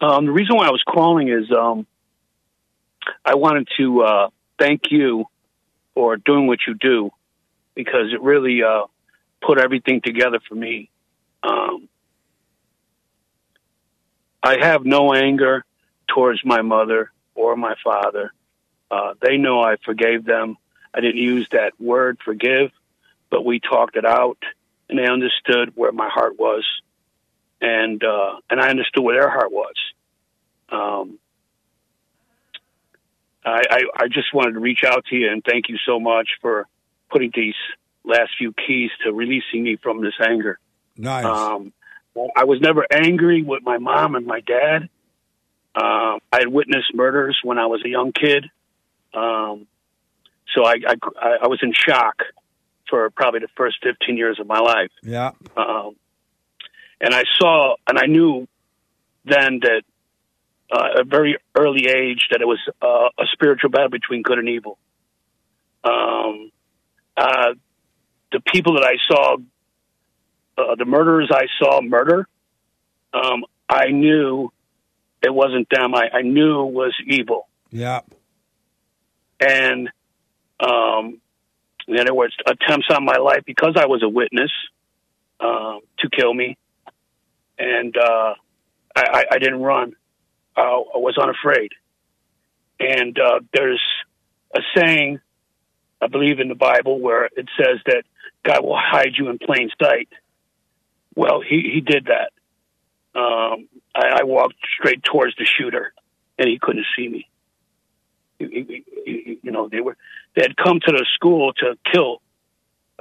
[0.00, 1.86] Um, the reason why I was calling is um,
[3.24, 5.26] I wanted to uh, thank you
[5.94, 7.10] for doing what you do
[7.74, 8.84] because it really uh,
[9.42, 10.90] put everything together for me.
[11.42, 11.88] Um,
[14.42, 15.64] I have no anger
[16.08, 18.32] towards my mother or my father.
[18.90, 20.56] Uh, they know I forgave them.
[20.94, 22.70] I didn't use that word forgive,
[23.30, 24.38] but we talked it out,
[24.88, 26.64] and they understood where my heart was,
[27.60, 29.74] and uh, and I understood where their heart was.
[30.70, 31.18] Um,
[33.44, 36.28] I, I I just wanted to reach out to you and thank you so much
[36.40, 36.66] for
[37.10, 37.54] putting these
[38.04, 40.58] last few keys to releasing me from this anger.
[40.96, 41.24] Nice.
[41.24, 41.72] Um,
[42.36, 44.88] I was never angry with my mom and my dad.
[45.74, 48.46] Um, I had witnessed murders when I was a young kid.
[49.14, 49.66] Um,
[50.54, 50.94] so I, I,
[51.42, 52.22] I was in shock
[52.88, 54.90] for probably the first 15 years of my life.
[55.02, 55.32] Yeah.
[55.56, 55.96] Um,
[57.00, 58.46] and I saw, and I knew
[59.24, 59.82] then that
[60.72, 64.38] uh, at a very early age that it was uh, a spiritual battle between good
[64.38, 64.78] and evil.
[65.82, 66.50] Um,
[67.16, 67.54] uh,
[68.32, 69.36] the people that I saw,
[70.58, 72.28] uh, the murderers I saw murder,
[73.12, 74.52] um, I knew
[75.22, 75.94] it wasn't them.
[75.94, 77.48] I, I knew it was evil.
[77.70, 78.00] Yeah.
[79.40, 79.90] And
[80.60, 81.20] um,
[81.88, 84.50] there was attempts on my life because I was a witness
[85.40, 86.56] um, to kill me,
[87.58, 88.34] and uh,
[88.94, 89.94] I, I, I didn't run.
[90.56, 91.72] Uh, I was unafraid.
[92.78, 93.80] And uh, there's
[94.56, 95.20] a saying,
[96.00, 98.04] I believe in the Bible, where it says that
[98.42, 100.08] God will hide you in plain sight.
[101.14, 102.32] Well, he, he did that.
[103.18, 105.92] Um, I, I walked straight towards the shooter,
[106.38, 107.28] and he couldn't see me.
[108.38, 109.96] He- he- you know, they were
[110.34, 112.20] they had come to the school to kill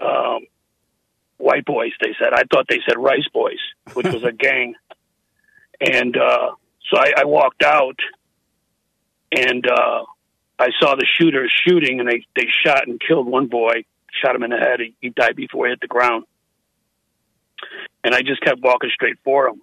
[0.01, 0.47] um,
[1.37, 1.91] white boys.
[2.01, 2.33] They said.
[2.33, 3.59] I thought they said rice boys,
[3.93, 4.75] which was a gang.
[5.79, 6.51] And uh,
[6.89, 7.99] so I, I walked out,
[9.31, 10.03] and uh,
[10.57, 13.85] I saw the shooters shooting, and they they shot and killed one boy.
[14.23, 14.79] Shot him in the head.
[14.79, 16.25] He, he died before he hit the ground.
[18.03, 19.61] And I just kept walking straight for him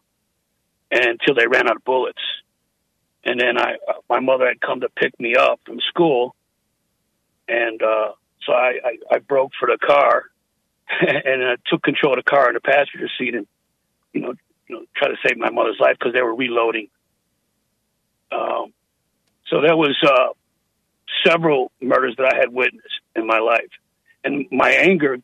[0.90, 2.20] until they ran out of bullets.
[3.24, 6.36] And then I, uh, my mother had come to pick me up from school,
[7.49, 8.12] and uh,
[8.44, 10.24] so I, I, I broke for the car,
[11.01, 13.47] and I took control of the car in the passenger seat, and
[14.12, 14.34] you know,
[14.68, 16.88] you know, try to save my mother's life because they were reloading.
[18.32, 18.72] Um,
[19.49, 20.28] so there was uh,
[21.24, 23.70] several murders that I had witnessed in my life,
[24.24, 25.18] and my anger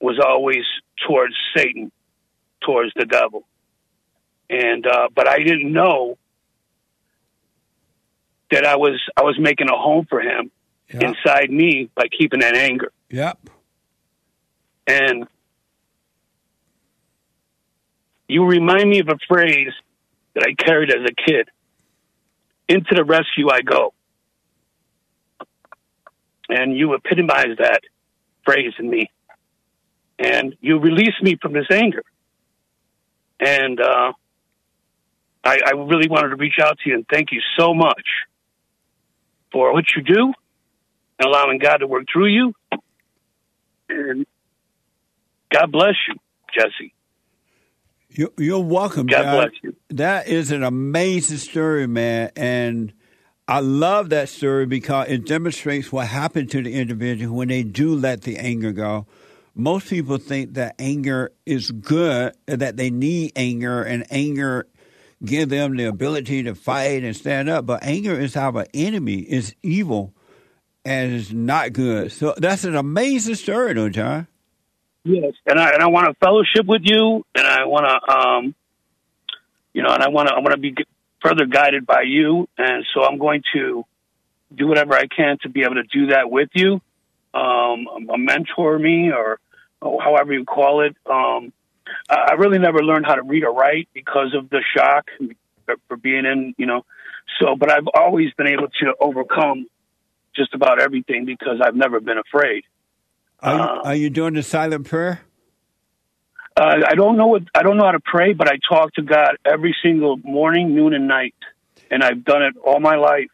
[0.00, 0.64] was always
[1.06, 1.92] towards Satan,
[2.64, 3.46] towards the devil,
[4.50, 6.18] and uh, but I didn't know
[8.50, 10.50] that I was I was making a home for him
[11.00, 12.92] inside me by keeping that anger.
[13.10, 13.38] Yep.
[14.86, 15.26] And
[18.28, 19.72] you remind me of a phrase
[20.34, 21.48] that I carried as a kid.
[22.68, 23.92] Into the rescue I go.
[26.48, 27.82] And you epitomize that
[28.44, 29.10] phrase in me.
[30.18, 32.04] And you release me from this anger.
[33.40, 34.12] And uh,
[35.44, 38.06] I, I really wanted to reach out to you and thank you so much
[39.50, 40.32] for what you do
[41.18, 42.54] and allowing God to work through you.
[43.88, 44.26] And
[45.52, 46.14] God bless you,
[46.54, 46.94] Jesse.
[48.10, 49.36] You, you're welcome, God John.
[49.36, 49.76] bless you.
[49.90, 52.30] That is an amazing story, man.
[52.36, 52.92] And
[53.48, 57.94] I love that story because it demonstrates what happened to the individual when they do
[57.94, 59.06] let the anger go.
[59.54, 64.66] Most people think that anger is good, that they need anger, and anger
[65.24, 67.66] give them the ability to fight and stand up.
[67.66, 70.14] But anger is our enemy, is evil,
[70.84, 72.12] and it's not good.
[72.12, 74.26] So that's an amazing story, though, John.
[75.04, 78.54] Yes, and I and I want to fellowship with you, and I want to, um,
[79.72, 80.74] you know, and I want to I want to be
[81.20, 83.84] further guided by you, and so I'm going to
[84.54, 86.80] do whatever I can to be able to do that with you.
[87.34, 89.40] Um, a mentor me, or,
[89.80, 90.94] or however you call it.
[91.10, 91.52] Um,
[92.08, 95.06] I really never learned how to read or write because of the shock
[95.88, 96.84] for being in, you know.
[97.40, 99.66] So, but I've always been able to overcome
[100.34, 102.64] just about everything because I've never been afraid.
[103.40, 105.20] Are, you, are you doing the silent prayer?
[106.56, 109.02] Uh, I don't know what I don't know how to pray, but I talk to
[109.02, 111.34] God every single morning, noon, and night,
[111.90, 113.28] and I've done it all my life.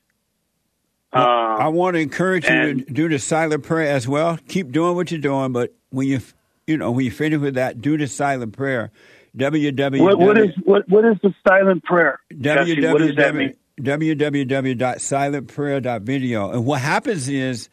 [1.12, 4.38] Um, I want to encourage you to do the silent prayer as well.
[4.49, 6.20] Keep doing what you're doing, but when you
[6.66, 8.92] you know when you finish with that, do the silent prayer.
[9.36, 10.01] www.
[10.01, 12.20] what, what is what what is the silent prayer?
[12.38, 12.86] Jesse?
[12.86, 13.55] What does that mean?
[13.79, 16.51] www.silentprayer.video.
[16.51, 17.68] And what happens is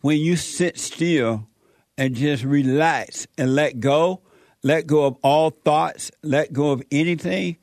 [0.00, 1.48] when you sit still
[1.96, 4.20] and just relax and let go,
[4.62, 7.56] let go of all thoughts, let go of anything,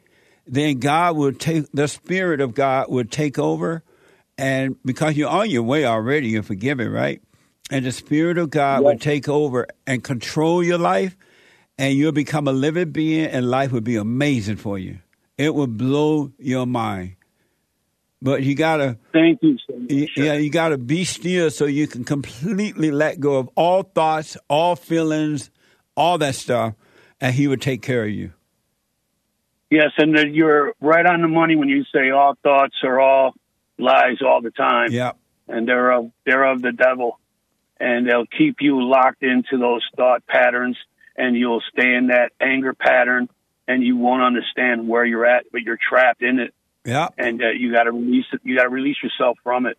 [0.47, 3.83] then God will take the Spirit of God will take over.
[4.37, 7.21] And because you're on your way already, you're forgiven, right?
[7.71, 11.17] And the Spirit of God will take over and control your life,
[11.77, 14.99] and you'll become a living being, and life will be amazing for you.
[15.37, 17.14] It will blow your mind.
[18.25, 19.55] But you gotta thank you.
[19.67, 20.09] So much.
[20.17, 24.75] Yeah, you gotta be still so you can completely let go of all thoughts, all
[24.75, 25.51] feelings,
[25.95, 26.73] all that stuff,
[27.21, 28.33] and He will take care of you.
[29.69, 33.35] Yes, and you're right on the money when you say all thoughts are all
[33.77, 34.87] lies all the time.
[34.89, 35.11] Yeah.
[35.47, 37.19] And they're of they're of the devil.
[37.79, 40.77] And they'll keep you locked into those thought patterns
[41.15, 43.29] and you'll stay in that anger pattern
[43.67, 46.55] and you won't understand where you're at, but you're trapped in it.
[46.85, 47.09] Yeah.
[47.17, 48.39] And uh, you got to release it.
[48.43, 49.77] You got to release yourself from it.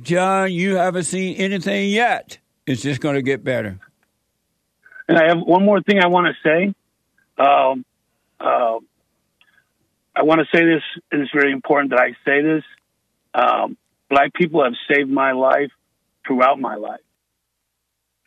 [0.00, 2.38] John, you haven't seen anything yet.
[2.66, 3.78] It's just going to get better.
[5.08, 6.74] And I have one more thing I want to say.
[7.38, 7.84] Um,
[8.40, 8.78] uh,
[10.16, 10.82] I want to say this,
[11.12, 12.64] and it's very important that I say this.
[13.34, 13.76] Um,
[14.10, 15.70] black people have saved my life
[16.26, 17.00] throughout my life.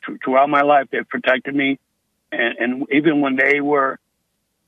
[0.06, 1.80] Thr- Throughout my life, they've protected me,
[2.32, 4.00] and, and even when they were,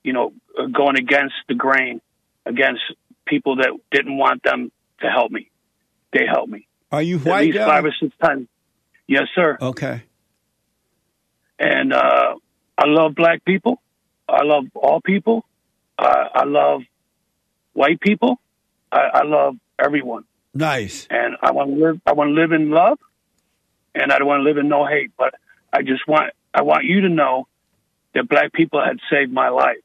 [0.04, 2.00] you know, uh, going against the grain,
[2.46, 2.80] against
[3.26, 4.70] people that didn't want them
[5.00, 5.50] to help me,
[6.12, 6.66] they helped me.
[6.90, 7.48] Are you white?
[7.50, 8.48] At least five or six times.
[9.06, 9.56] Yes, sir.
[9.60, 10.02] Okay.
[11.58, 12.34] and uh,
[12.78, 13.80] I love black people.
[14.28, 15.44] I love all people.
[15.98, 16.82] I, I love
[17.74, 18.40] white people.
[18.90, 20.24] I, I love everyone,
[20.54, 21.06] Nice.
[21.10, 22.00] and I want to live.
[22.06, 22.98] I want to live in love,
[23.94, 25.12] and I don't want to live in no hate.
[25.16, 25.34] But
[25.72, 27.46] I just want I want you to know
[28.14, 29.78] that black people had saved my life,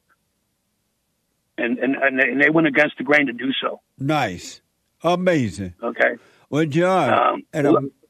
[1.57, 3.81] and and and they, and they went against the grain to do so.
[3.99, 4.61] Nice.
[5.03, 5.73] Amazing.
[5.81, 6.15] Okay.
[6.49, 7.65] Well, John, Um, an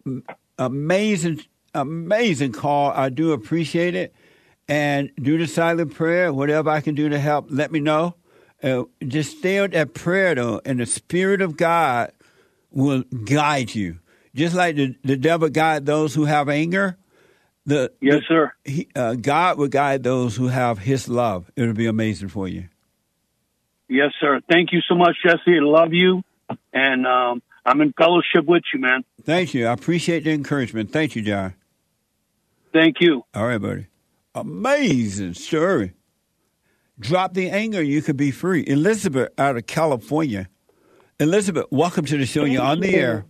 [0.05, 0.23] am-
[0.57, 1.41] amazing,
[1.73, 2.91] amazing call.
[2.91, 4.13] I do appreciate it.
[4.69, 6.33] And do the silent prayer.
[6.33, 8.15] Whatever I can do to help, let me know.
[8.61, 12.11] Uh, just stay on that prayer, though, and the Spirit of God
[12.71, 13.99] will guide you.
[14.35, 16.97] Just like the, the devil guide those who have anger.
[17.65, 18.51] The, yes, sir.
[18.65, 21.49] He, uh, God will guide those who have His love.
[21.55, 22.65] It'll be amazing for you.
[23.89, 24.41] Yes, sir.
[24.49, 25.57] Thank you so much, Jesse.
[25.57, 26.23] I love you,
[26.73, 29.03] and um, I'm in fellowship with you, man.
[29.23, 29.67] Thank you.
[29.67, 30.91] I appreciate the encouragement.
[30.91, 31.53] Thank you, John.
[32.73, 33.23] Thank you.
[33.33, 33.87] All right, buddy.
[34.35, 35.93] Amazing story.
[36.99, 38.63] Drop the anger, you could be free.
[38.67, 40.49] Elizabeth out of California.
[41.19, 42.43] Elizabeth, welcome to the show.
[42.43, 43.25] You're on the air.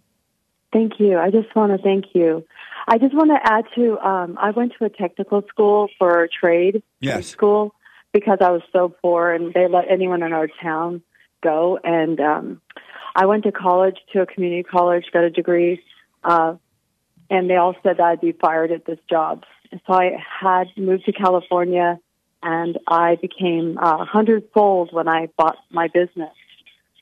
[0.74, 1.18] Thank you.
[1.18, 2.46] I just want to thank you.
[2.88, 6.82] I just want to add to um, I went to a technical school for trade
[7.00, 7.28] Yes.
[7.28, 7.74] school
[8.14, 11.02] because I was so poor and they let anyone in our town
[11.44, 11.80] go.
[11.84, 12.62] And um,
[13.16, 15.82] I went to college, to a community college, got a degree,
[16.24, 16.56] uh,
[17.30, 19.44] and they all said that I'd be fired at this job.
[19.72, 22.00] So I had moved to California
[22.42, 26.32] and I became a hundredfold when I bought my business.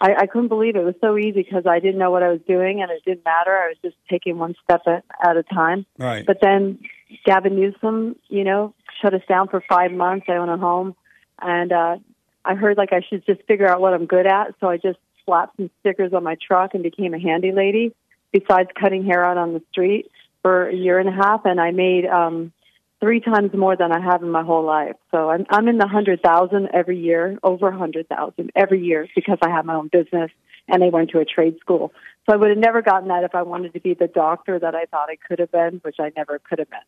[0.01, 0.80] I, I couldn't believe it.
[0.80, 3.24] It was so easy because I didn't know what I was doing and it didn't
[3.24, 3.51] matter.
[3.51, 5.86] I was just taking one step at, at a time.
[5.97, 6.26] Right.
[6.26, 6.80] But then
[7.26, 10.26] Gavin Newsom, you know, shut us down for five months.
[10.30, 10.96] I went home
[11.41, 11.98] and uh,
[12.43, 14.56] I heard like I should just figure out what I'm good at.
[14.60, 17.93] So I just slapped some stickers on my truck and became a handy lady
[18.32, 21.41] besides cutting hair out on the street for a year and a half.
[21.46, 22.52] And I made um,
[23.00, 24.96] three times more than I have in my whole life.
[25.12, 29.08] So I'm, I'm in the hundred thousand every year, over a hundred thousand every year
[29.16, 30.32] because I have my own business
[30.68, 31.93] and I went to a trade school.
[32.26, 34.74] So I would have never gotten that if I wanted to be the doctor that
[34.74, 36.80] I thought I could have been, which I never could have been.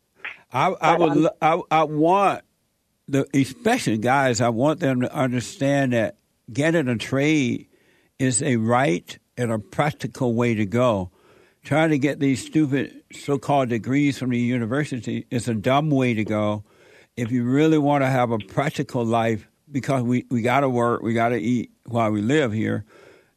[0.52, 1.26] I, I But, would.
[1.26, 2.42] um, I, I want
[3.06, 4.40] the especially guys.
[4.40, 6.16] I want them to understand that
[6.52, 7.68] getting a trade
[8.18, 11.10] is a right and a practical way to go.
[11.62, 16.24] Trying to get these stupid so-called degrees from the university is a dumb way to
[16.24, 16.64] go.
[17.16, 21.02] If you really want to have a practical life, because we, we got to work,
[21.02, 22.84] we got to eat while we live here,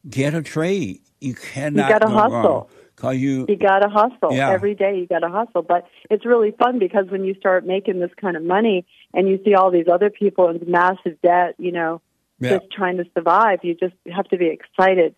[0.08, 1.00] get a trade.
[1.22, 2.32] You cannot gotta go hustle.
[2.50, 2.66] wrong.
[2.96, 4.50] Cause you You got to hustle Yeah.
[4.50, 4.98] every day.
[4.98, 8.36] You got to hustle, but it's really fun because when you start making this kind
[8.36, 12.00] of money and you see all these other people in massive debt, you know,
[12.38, 12.58] Yeah.
[12.58, 15.14] just trying to survive, you just have to be excited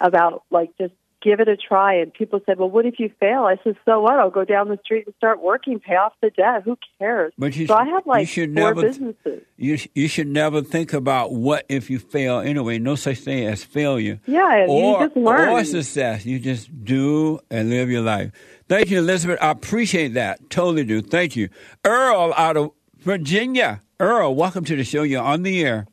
[0.00, 0.94] about like just
[1.28, 1.94] give it a try.
[1.94, 4.14] And people said, "Well, what if you fail?" I said, "So what?
[4.20, 6.62] I'll go down the street and start working, pay off the debt.
[6.64, 9.42] Who cares?" But you so I have like should four never- businesses.
[9.56, 12.78] you sh- you should never think about what if you fail anyway.
[12.78, 14.20] No such thing as failure.
[14.26, 15.48] Yeah, you just learn.
[15.48, 16.24] Or success.
[16.24, 18.30] You just do and live your life.
[18.68, 19.38] Thank you, Elizabeth.
[19.42, 20.48] I appreciate that.
[20.50, 21.00] Totally do.
[21.02, 21.48] Thank you.
[21.84, 23.80] Earl out of Virginia.
[24.00, 25.02] Earl, welcome to the show.
[25.02, 25.86] You're on the air.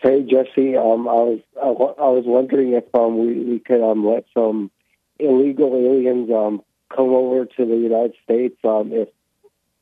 [0.00, 4.06] Hey Jesse, um, I was I, I was wondering if um we, we could um
[4.06, 4.70] let some
[5.18, 6.62] illegal aliens um
[6.94, 9.08] come over to the United States um if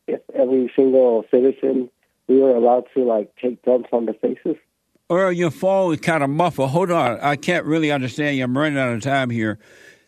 [0.07, 1.91] if every single citizen
[2.29, 4.57] we were allowed to like take dumps on their faces.
[5.11, 6.71] Earl, your phone is kind of muffled.
[6.71, 7.21] Hold on.
[7.21, 8.45] I can't really understand you.
[8.45, 9.59] I'm running out of time here.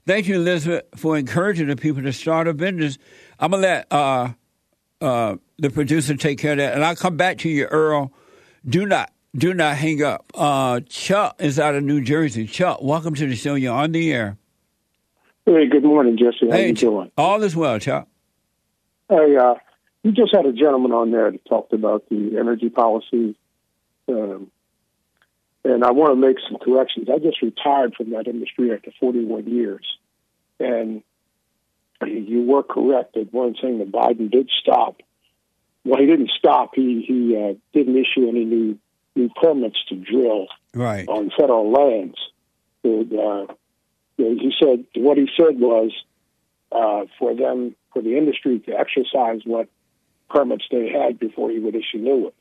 [0.07, 2.97] Thank you, Elizabeth, for encouraging the people to start a business.
[3.39, 4.30] I'm to let uh,
[5.01, 6.74] uh, the producer take care of that.
[6.74, 8.12] And I'll come back to you, Earl.
[8.66, 10.32] Do not, do not hang up.
[10.34, 12.47] Uh, Chuck is out of New Jersey.
[12.47, 13.55] Chuck, welcome to the show.
[13.55, 14.39] You're on the air.
[15.45, 16.51] Hey, good morning, Jesse.
[16.51, 17.11] How Hey, you doing?
[17.16, 18.09] All is well, Chuck.
[19.09, 19.55] Hey, uh,
[20.03, 23.37] you just had a gentleman on there that talked about the energy policy,
[24.09, 24.51] um,
[25.64, 27.09] and I want to make some corrections.
[27.12, 29.87] I just retired from that industry after 41 years,
[30.59, 31.03] and
[32.05, 35.01] you were correct that one thing that Biden did stop.
[35.84, 36.72] Well, he didn't stop.
[36.74, 38.78] He he uh, didn't issue any new
[39.17, 41.09] new permits to drill Right.
[41.09, 42.19] on federal lands.
[42.85, 43.47] And, uh,
[44.17, 45.93] he said what he said was
[46.73, 49.69] uh, for them for the industry to exercise what
[50.31, 52.35] permits they had before he would issue new ones,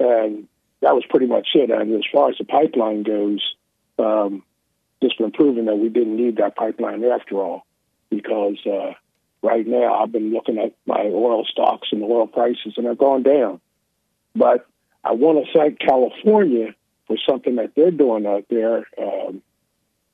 [0.00, 0.48] and
[0.80, 1.70] that was pretty much it.
[1.70, 3.54] And as far as the pipeline goes,
[3.98, 4.42] um,
[5.00, 7.64] it's been proven that we didn't need that pipeline after all,
[8.10, 8.92] because uh,
[9.42, 12.94] right now I've been looking at my oil stocks and the oil prices, and they're
[12.94, 13.60] going down.
[14.34, 14.66] But
[15.04, 16.74] I want to thank California
[17.06, 18.86] for something that they're doing out there.
[18.98, 19.42] Um,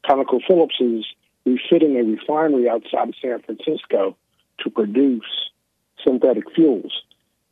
[0.08, 1.04] ConocoPhillips is
[1.44, 4.16] refitting a refinery outside of San Francisco
[4.60, 5.24] to produce
[6.06, 6.92] synthetic fuels.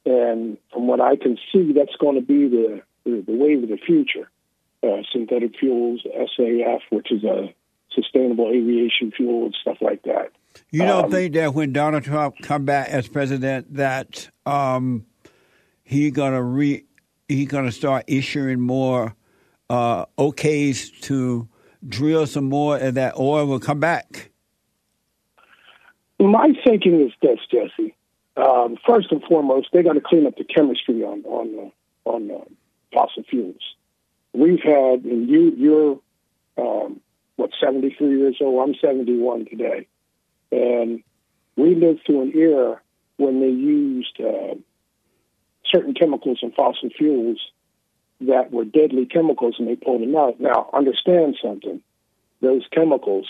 [0.05, 3.69] And from what I can see, that's going to be the, the, the wave of
[3.69, 4.31] the future.
[4.83, 7.53] Uh, synthetic fuels, SAF, which is a
[7.93, 10.31] sustainable aviation fuel and stuff like that.
[10.71, 15.07] You don't Um, think that when Donald Trump come back as president, that um,
[15.83, 16.85] he gonna re
[17.29, 19.15] he gonna start issuing more
[19.69, 21.49] uh, OKs to
[21.87, 24.31] drill some more, and that oil will come back?
[26.19, 27.95] My thinking is this, Jesse.
[28.37, 31.73] Um, first and foremost, they got to clean up the chemistry on on
[32.07, 32.45] uh, on uh,
[32.93, 33.63] fossil fuels.
[34.33, 36.01] We've had, and you you're
[36.59, 37.01] um,
[37.37, 38.69] what seventy three years old.
[38.69, 39.87] I'm seventy one today,
[40.53, 41.03] and
[41.57, 42.81] we lived through an era
[43.17, 44.55] when they used uh,
[45.73, 47.39] certain chemicals in fossil fuels
[48.21, 50.41] that were deadly chemicals, and they pulled them out.
[50.41, 51.81] Now, understand something:
[52.41, 53.27] those chemicals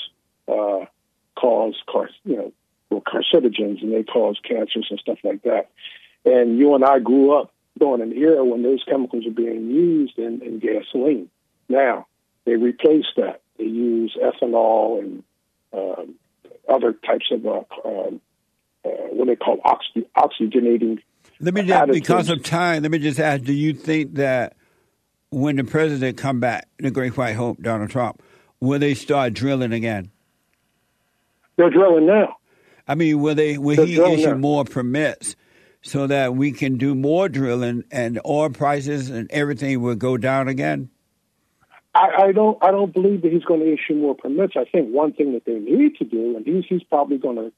[0.49, 0.87] uh,
[1.37, 2.53] cause, car- you know,
[2.91, 5.71] were carcinogens, and they cause cancers and stuff like that.
[6.25, 10.19] And you and I grew up during an era when those chemicals were being used
[10.19, 11.29] in, in gasoline.
[11.69, 12.07] Now
[12.45, 13.41] they replaced that.
[13.59, 15.23] They use ethanol and
[15.73, 16.15] um,
[16.69, 18.21] other types of uh, um,
[18.85, 21.03] uh, what they call oxy- oxygenating
[21.41, 24.57] Let me just, because of time, let me just ask: Do you think that
[25.31, 28.23] when the president come back, the Great White Hope, Donald Trump,
[28.61, 30.11] will they start drilling again?
[31.57, 32.37] They're drilling now.
[32.89, 33.59] I mean, will they?
[33.59, 34.37] Will They're he issue now.
[34.37, 35.37] more permits
[35.83, 40.49] so that we can do more drilling and oil prices and everything will go down
[40.49, 40.91] again?
[41.95, 42.59] I, I don't.
[42.63, 44.55] I don't believe that he's going to issue more permits.
[44.57, 47.53] I think one thing that they need to do, and he's he's probably going to,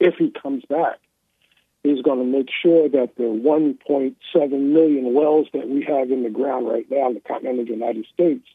[0.00, 0.98] if he comes back,
[1.82, 6.30] he's going to make sure that the 1.7 million wells that we have in the
[6.30, 8.46] ground right now in the continental United States,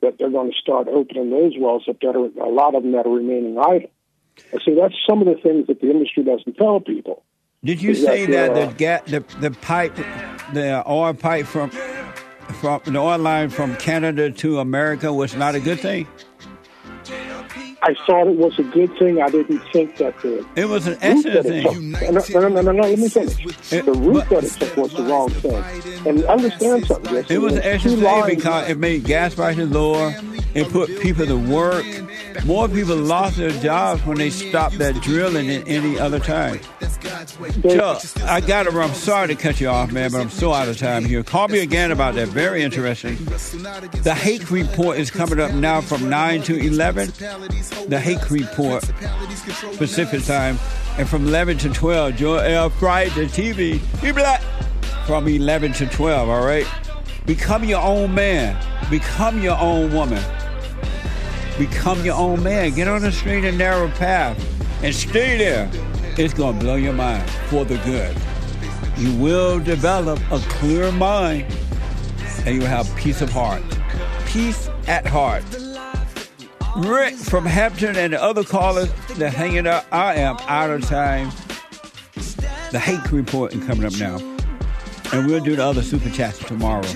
[0.00, 2.00] that they're going to start opening those wells up.
[2.00, 3.90] That are a lot of them that are remaining idle.
[4.52, 7.22] And see, that's some of the things that the industry doesn't tell people.
[7.64, 9.96] Did you say that uh, the ga- the the pipe,
[10.52, 15.60] the oil pipe from from the oil line from Canada to America was not a
[15.60, 16.06] good thing?
[17.86, 19.20] I thought it was a good thing.
[19.20, 21.92] I didn't think that the It was an excellent it thing.
[21.92, 23.36] took- No, no, no, no, no, let me finish.
[23.70, 25.62] The route that it took was the wrong thing.
[26.06, 27.34] And understand something, Jesse.
[27.34, 30.14] It was an excellent thing because it made gas prices lower.
[30.54, 31.84] It put people to work.
[32.46, 36.60] More people lost their jobs when they stopped that drilling than any other time.
[37.62, 38.90] Joe, I got to run.
[38.90, 41.22] I'm sorry to cut you off, man, but I'm so out of time here.
[41.22, 42.28] Call me again about that.
[42.28, 43.16] Very interesting.
[44.02, 47.12] The Hake Report is coming up now from 9 to 11.
[47.88, 48.84] The Hake Report,
[49.76, 50.58] Pacific time.
[50.98, 53.78] And from 11 to 12, Joel Friday the TV.
[54.00, 54.42] He black.
[55.06, 56.66] From 11 to 12, all right?
[57.26, 58.56] Become your own man.
[58.90, 60.22] Become your own woman.
[61.58, 62.74] Become your own man.
[62.74, 64.38] Get on the straight and narrow path
[64.82, 65.70] and stay there.
[66.16, 68.16] It's going to blow your mind for the good.
[68.96, 71.46] You will develop a clear mind
[72.46, 73.62] and you'll have peace of heart.
[74.26, 75.42] Peace at heart.
[76.76, 79.84] Rick from Hampton and the other callers that hanging out.
[79.90, 81.30] I am out of time.
[82.70, 84.18] The Hake Report is coming up now.
[85.12, 86.86] And we'll do the other super chats tomorrow.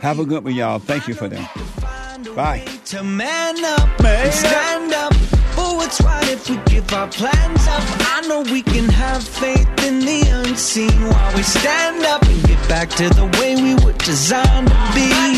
[0.00, 0.80] Have a good one, y'all.
[0.80, 1.46] Thank you for them.
[2.34, 2.64] Bye.
[5.92, 7.82] What's right if we give our plans up.
[8.14, 12.68] I know we can have faith in the unseen while we stand up and get
[12.68, 15.31] back to the way we were designed to be.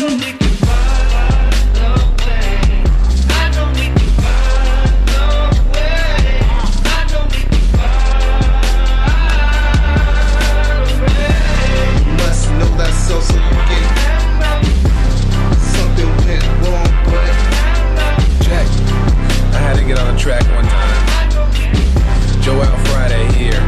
[19.95, 22.41] Get on the track one time.
[22.41, 23.61] Joel Friday here.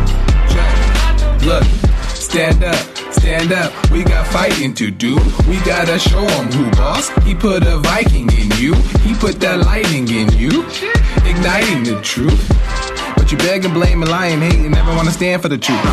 [1.45, 1.63] Look,
[2.09, 2.75] stand up,
[3.11, 3.71] stand up.
[3.91, 5.15] We got fighting to do.
[5.47, 7.09] We gotta show 'em who boss.
[7.23, 8.73] He put a Viking in you.
[9.05, 10.65] He put that lightning in you.
[11.25, 12.43] Igniting the truth.
[13.15, 15.57] But you beg and blame and lie and hate and never wanna stand for the
[15.57, 15.87] truth.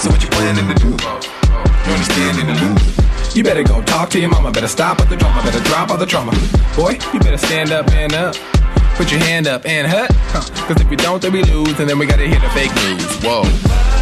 [0.00, 0.90] So what you planning to do?
[1.86, 3.36] You understanding the move?
[3.36, 4.50] You better go talk to your mama.
[4.52, 5.42] Better stop all the drama.
[5.42, 6.32] Better drop all the trauma.
[6.76, 8.36] Boy, you better stand up, man up.
[8.96, 10.10] Put your hand up and hut.
[10.32, 10.66] Huh.
[10.66, 11.78] Cause if you don't, then we lose.
[11.80, 13.24] And then we gotta hear the fake news.
[13.24, 13.93] Whoa.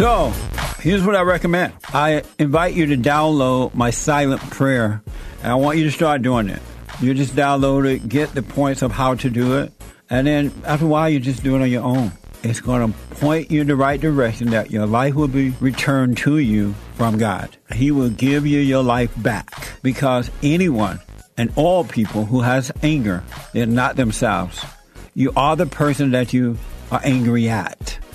[0.00, 0.32] So,
[0.78, 1.74] here's what I recommend.
[1.92, 5.02] I invite you to download my silent prayer,
[5.42, 6.62] and I want you to start doing it.
[7.02, 9.74] You just download it, get the points of how to do it,
[10.08, 12.12] and then after a while, you just do it on your own.
[12.42, 16.16] It's going to point you in the right direction that your life will be returned
[16.24, 17.54] to you from God.
[17.74, 19.50] He will give you your life back
[19.82, 20.98] because anyone
[21.36, 23.22] and all people who has anger,
[23.52, 24.64] they're not themselves.
[25.12, 26.56] You are the person that you
[26.90, 27.89] are angry at.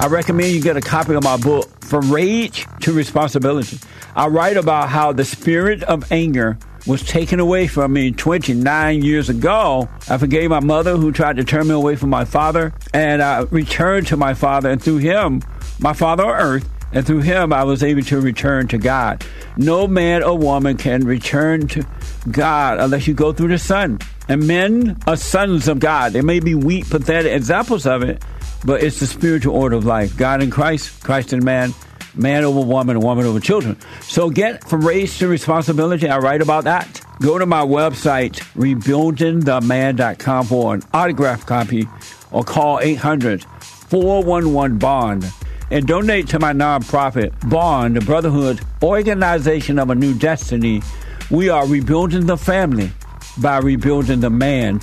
[0.00, 3.80] I recommend you get a copy of my book, From Rage to Responsibility.
[4.14, 9.28] I write about how the spirit of anger was taken away from me 29 years
[9.28, 9.88] ago.
[10.08, 13.40] I forgave my mother who tried to turn me away from my father, and I
[13.50, 15.42] returned to my father, and through him,
[15.80, 19.26] my father on earth, and through him, I was able to return to God.
[19.56, 21.84] No man or woman can return to
[22.30, 23.98] God unless you go through the Son.
[24.28, 26.12] And men are sons of God.
[26.12, 28.22] They may be weak, pathetic examples of it,
[28.64, 30.16] but it's the spiritual order of life.
[30.16, 31.74] God in Christ, Christ in man,
[32.14, 33.76] man over woman, woman over children.
[34.02, 36.08] So get from rage to responsibility.
[36.08, 37.00] I write about that.
[37.20, 41.88] Go to my website, rebuildingtheman.com for an autograph copy
[42.30, 43.44] or call 800
[43.88, 45.32] 411 Bond
[45.70, 50.82] and donate to my nonprofit, Bond, the Brotherhood Organization of a New Destiny.
[51.30, 52.90] We are rebuilding the family
[53.38, 54.80] by rebuilding the man.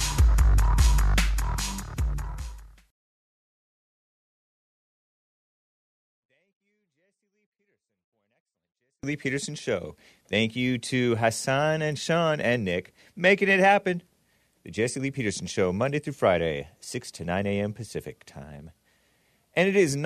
[9.05, 9.95] Lee Peterson Show.
[10.29, 14.01] Thank you to Hassan and Sean and Nick making it happen.
[14.63, 17.71] The Jesse Lee Peterson Show, Monday through Friday, 6 to 9 a.m.
[17.71, 18.71] Pacific time.
[19.55, 19.95] And it is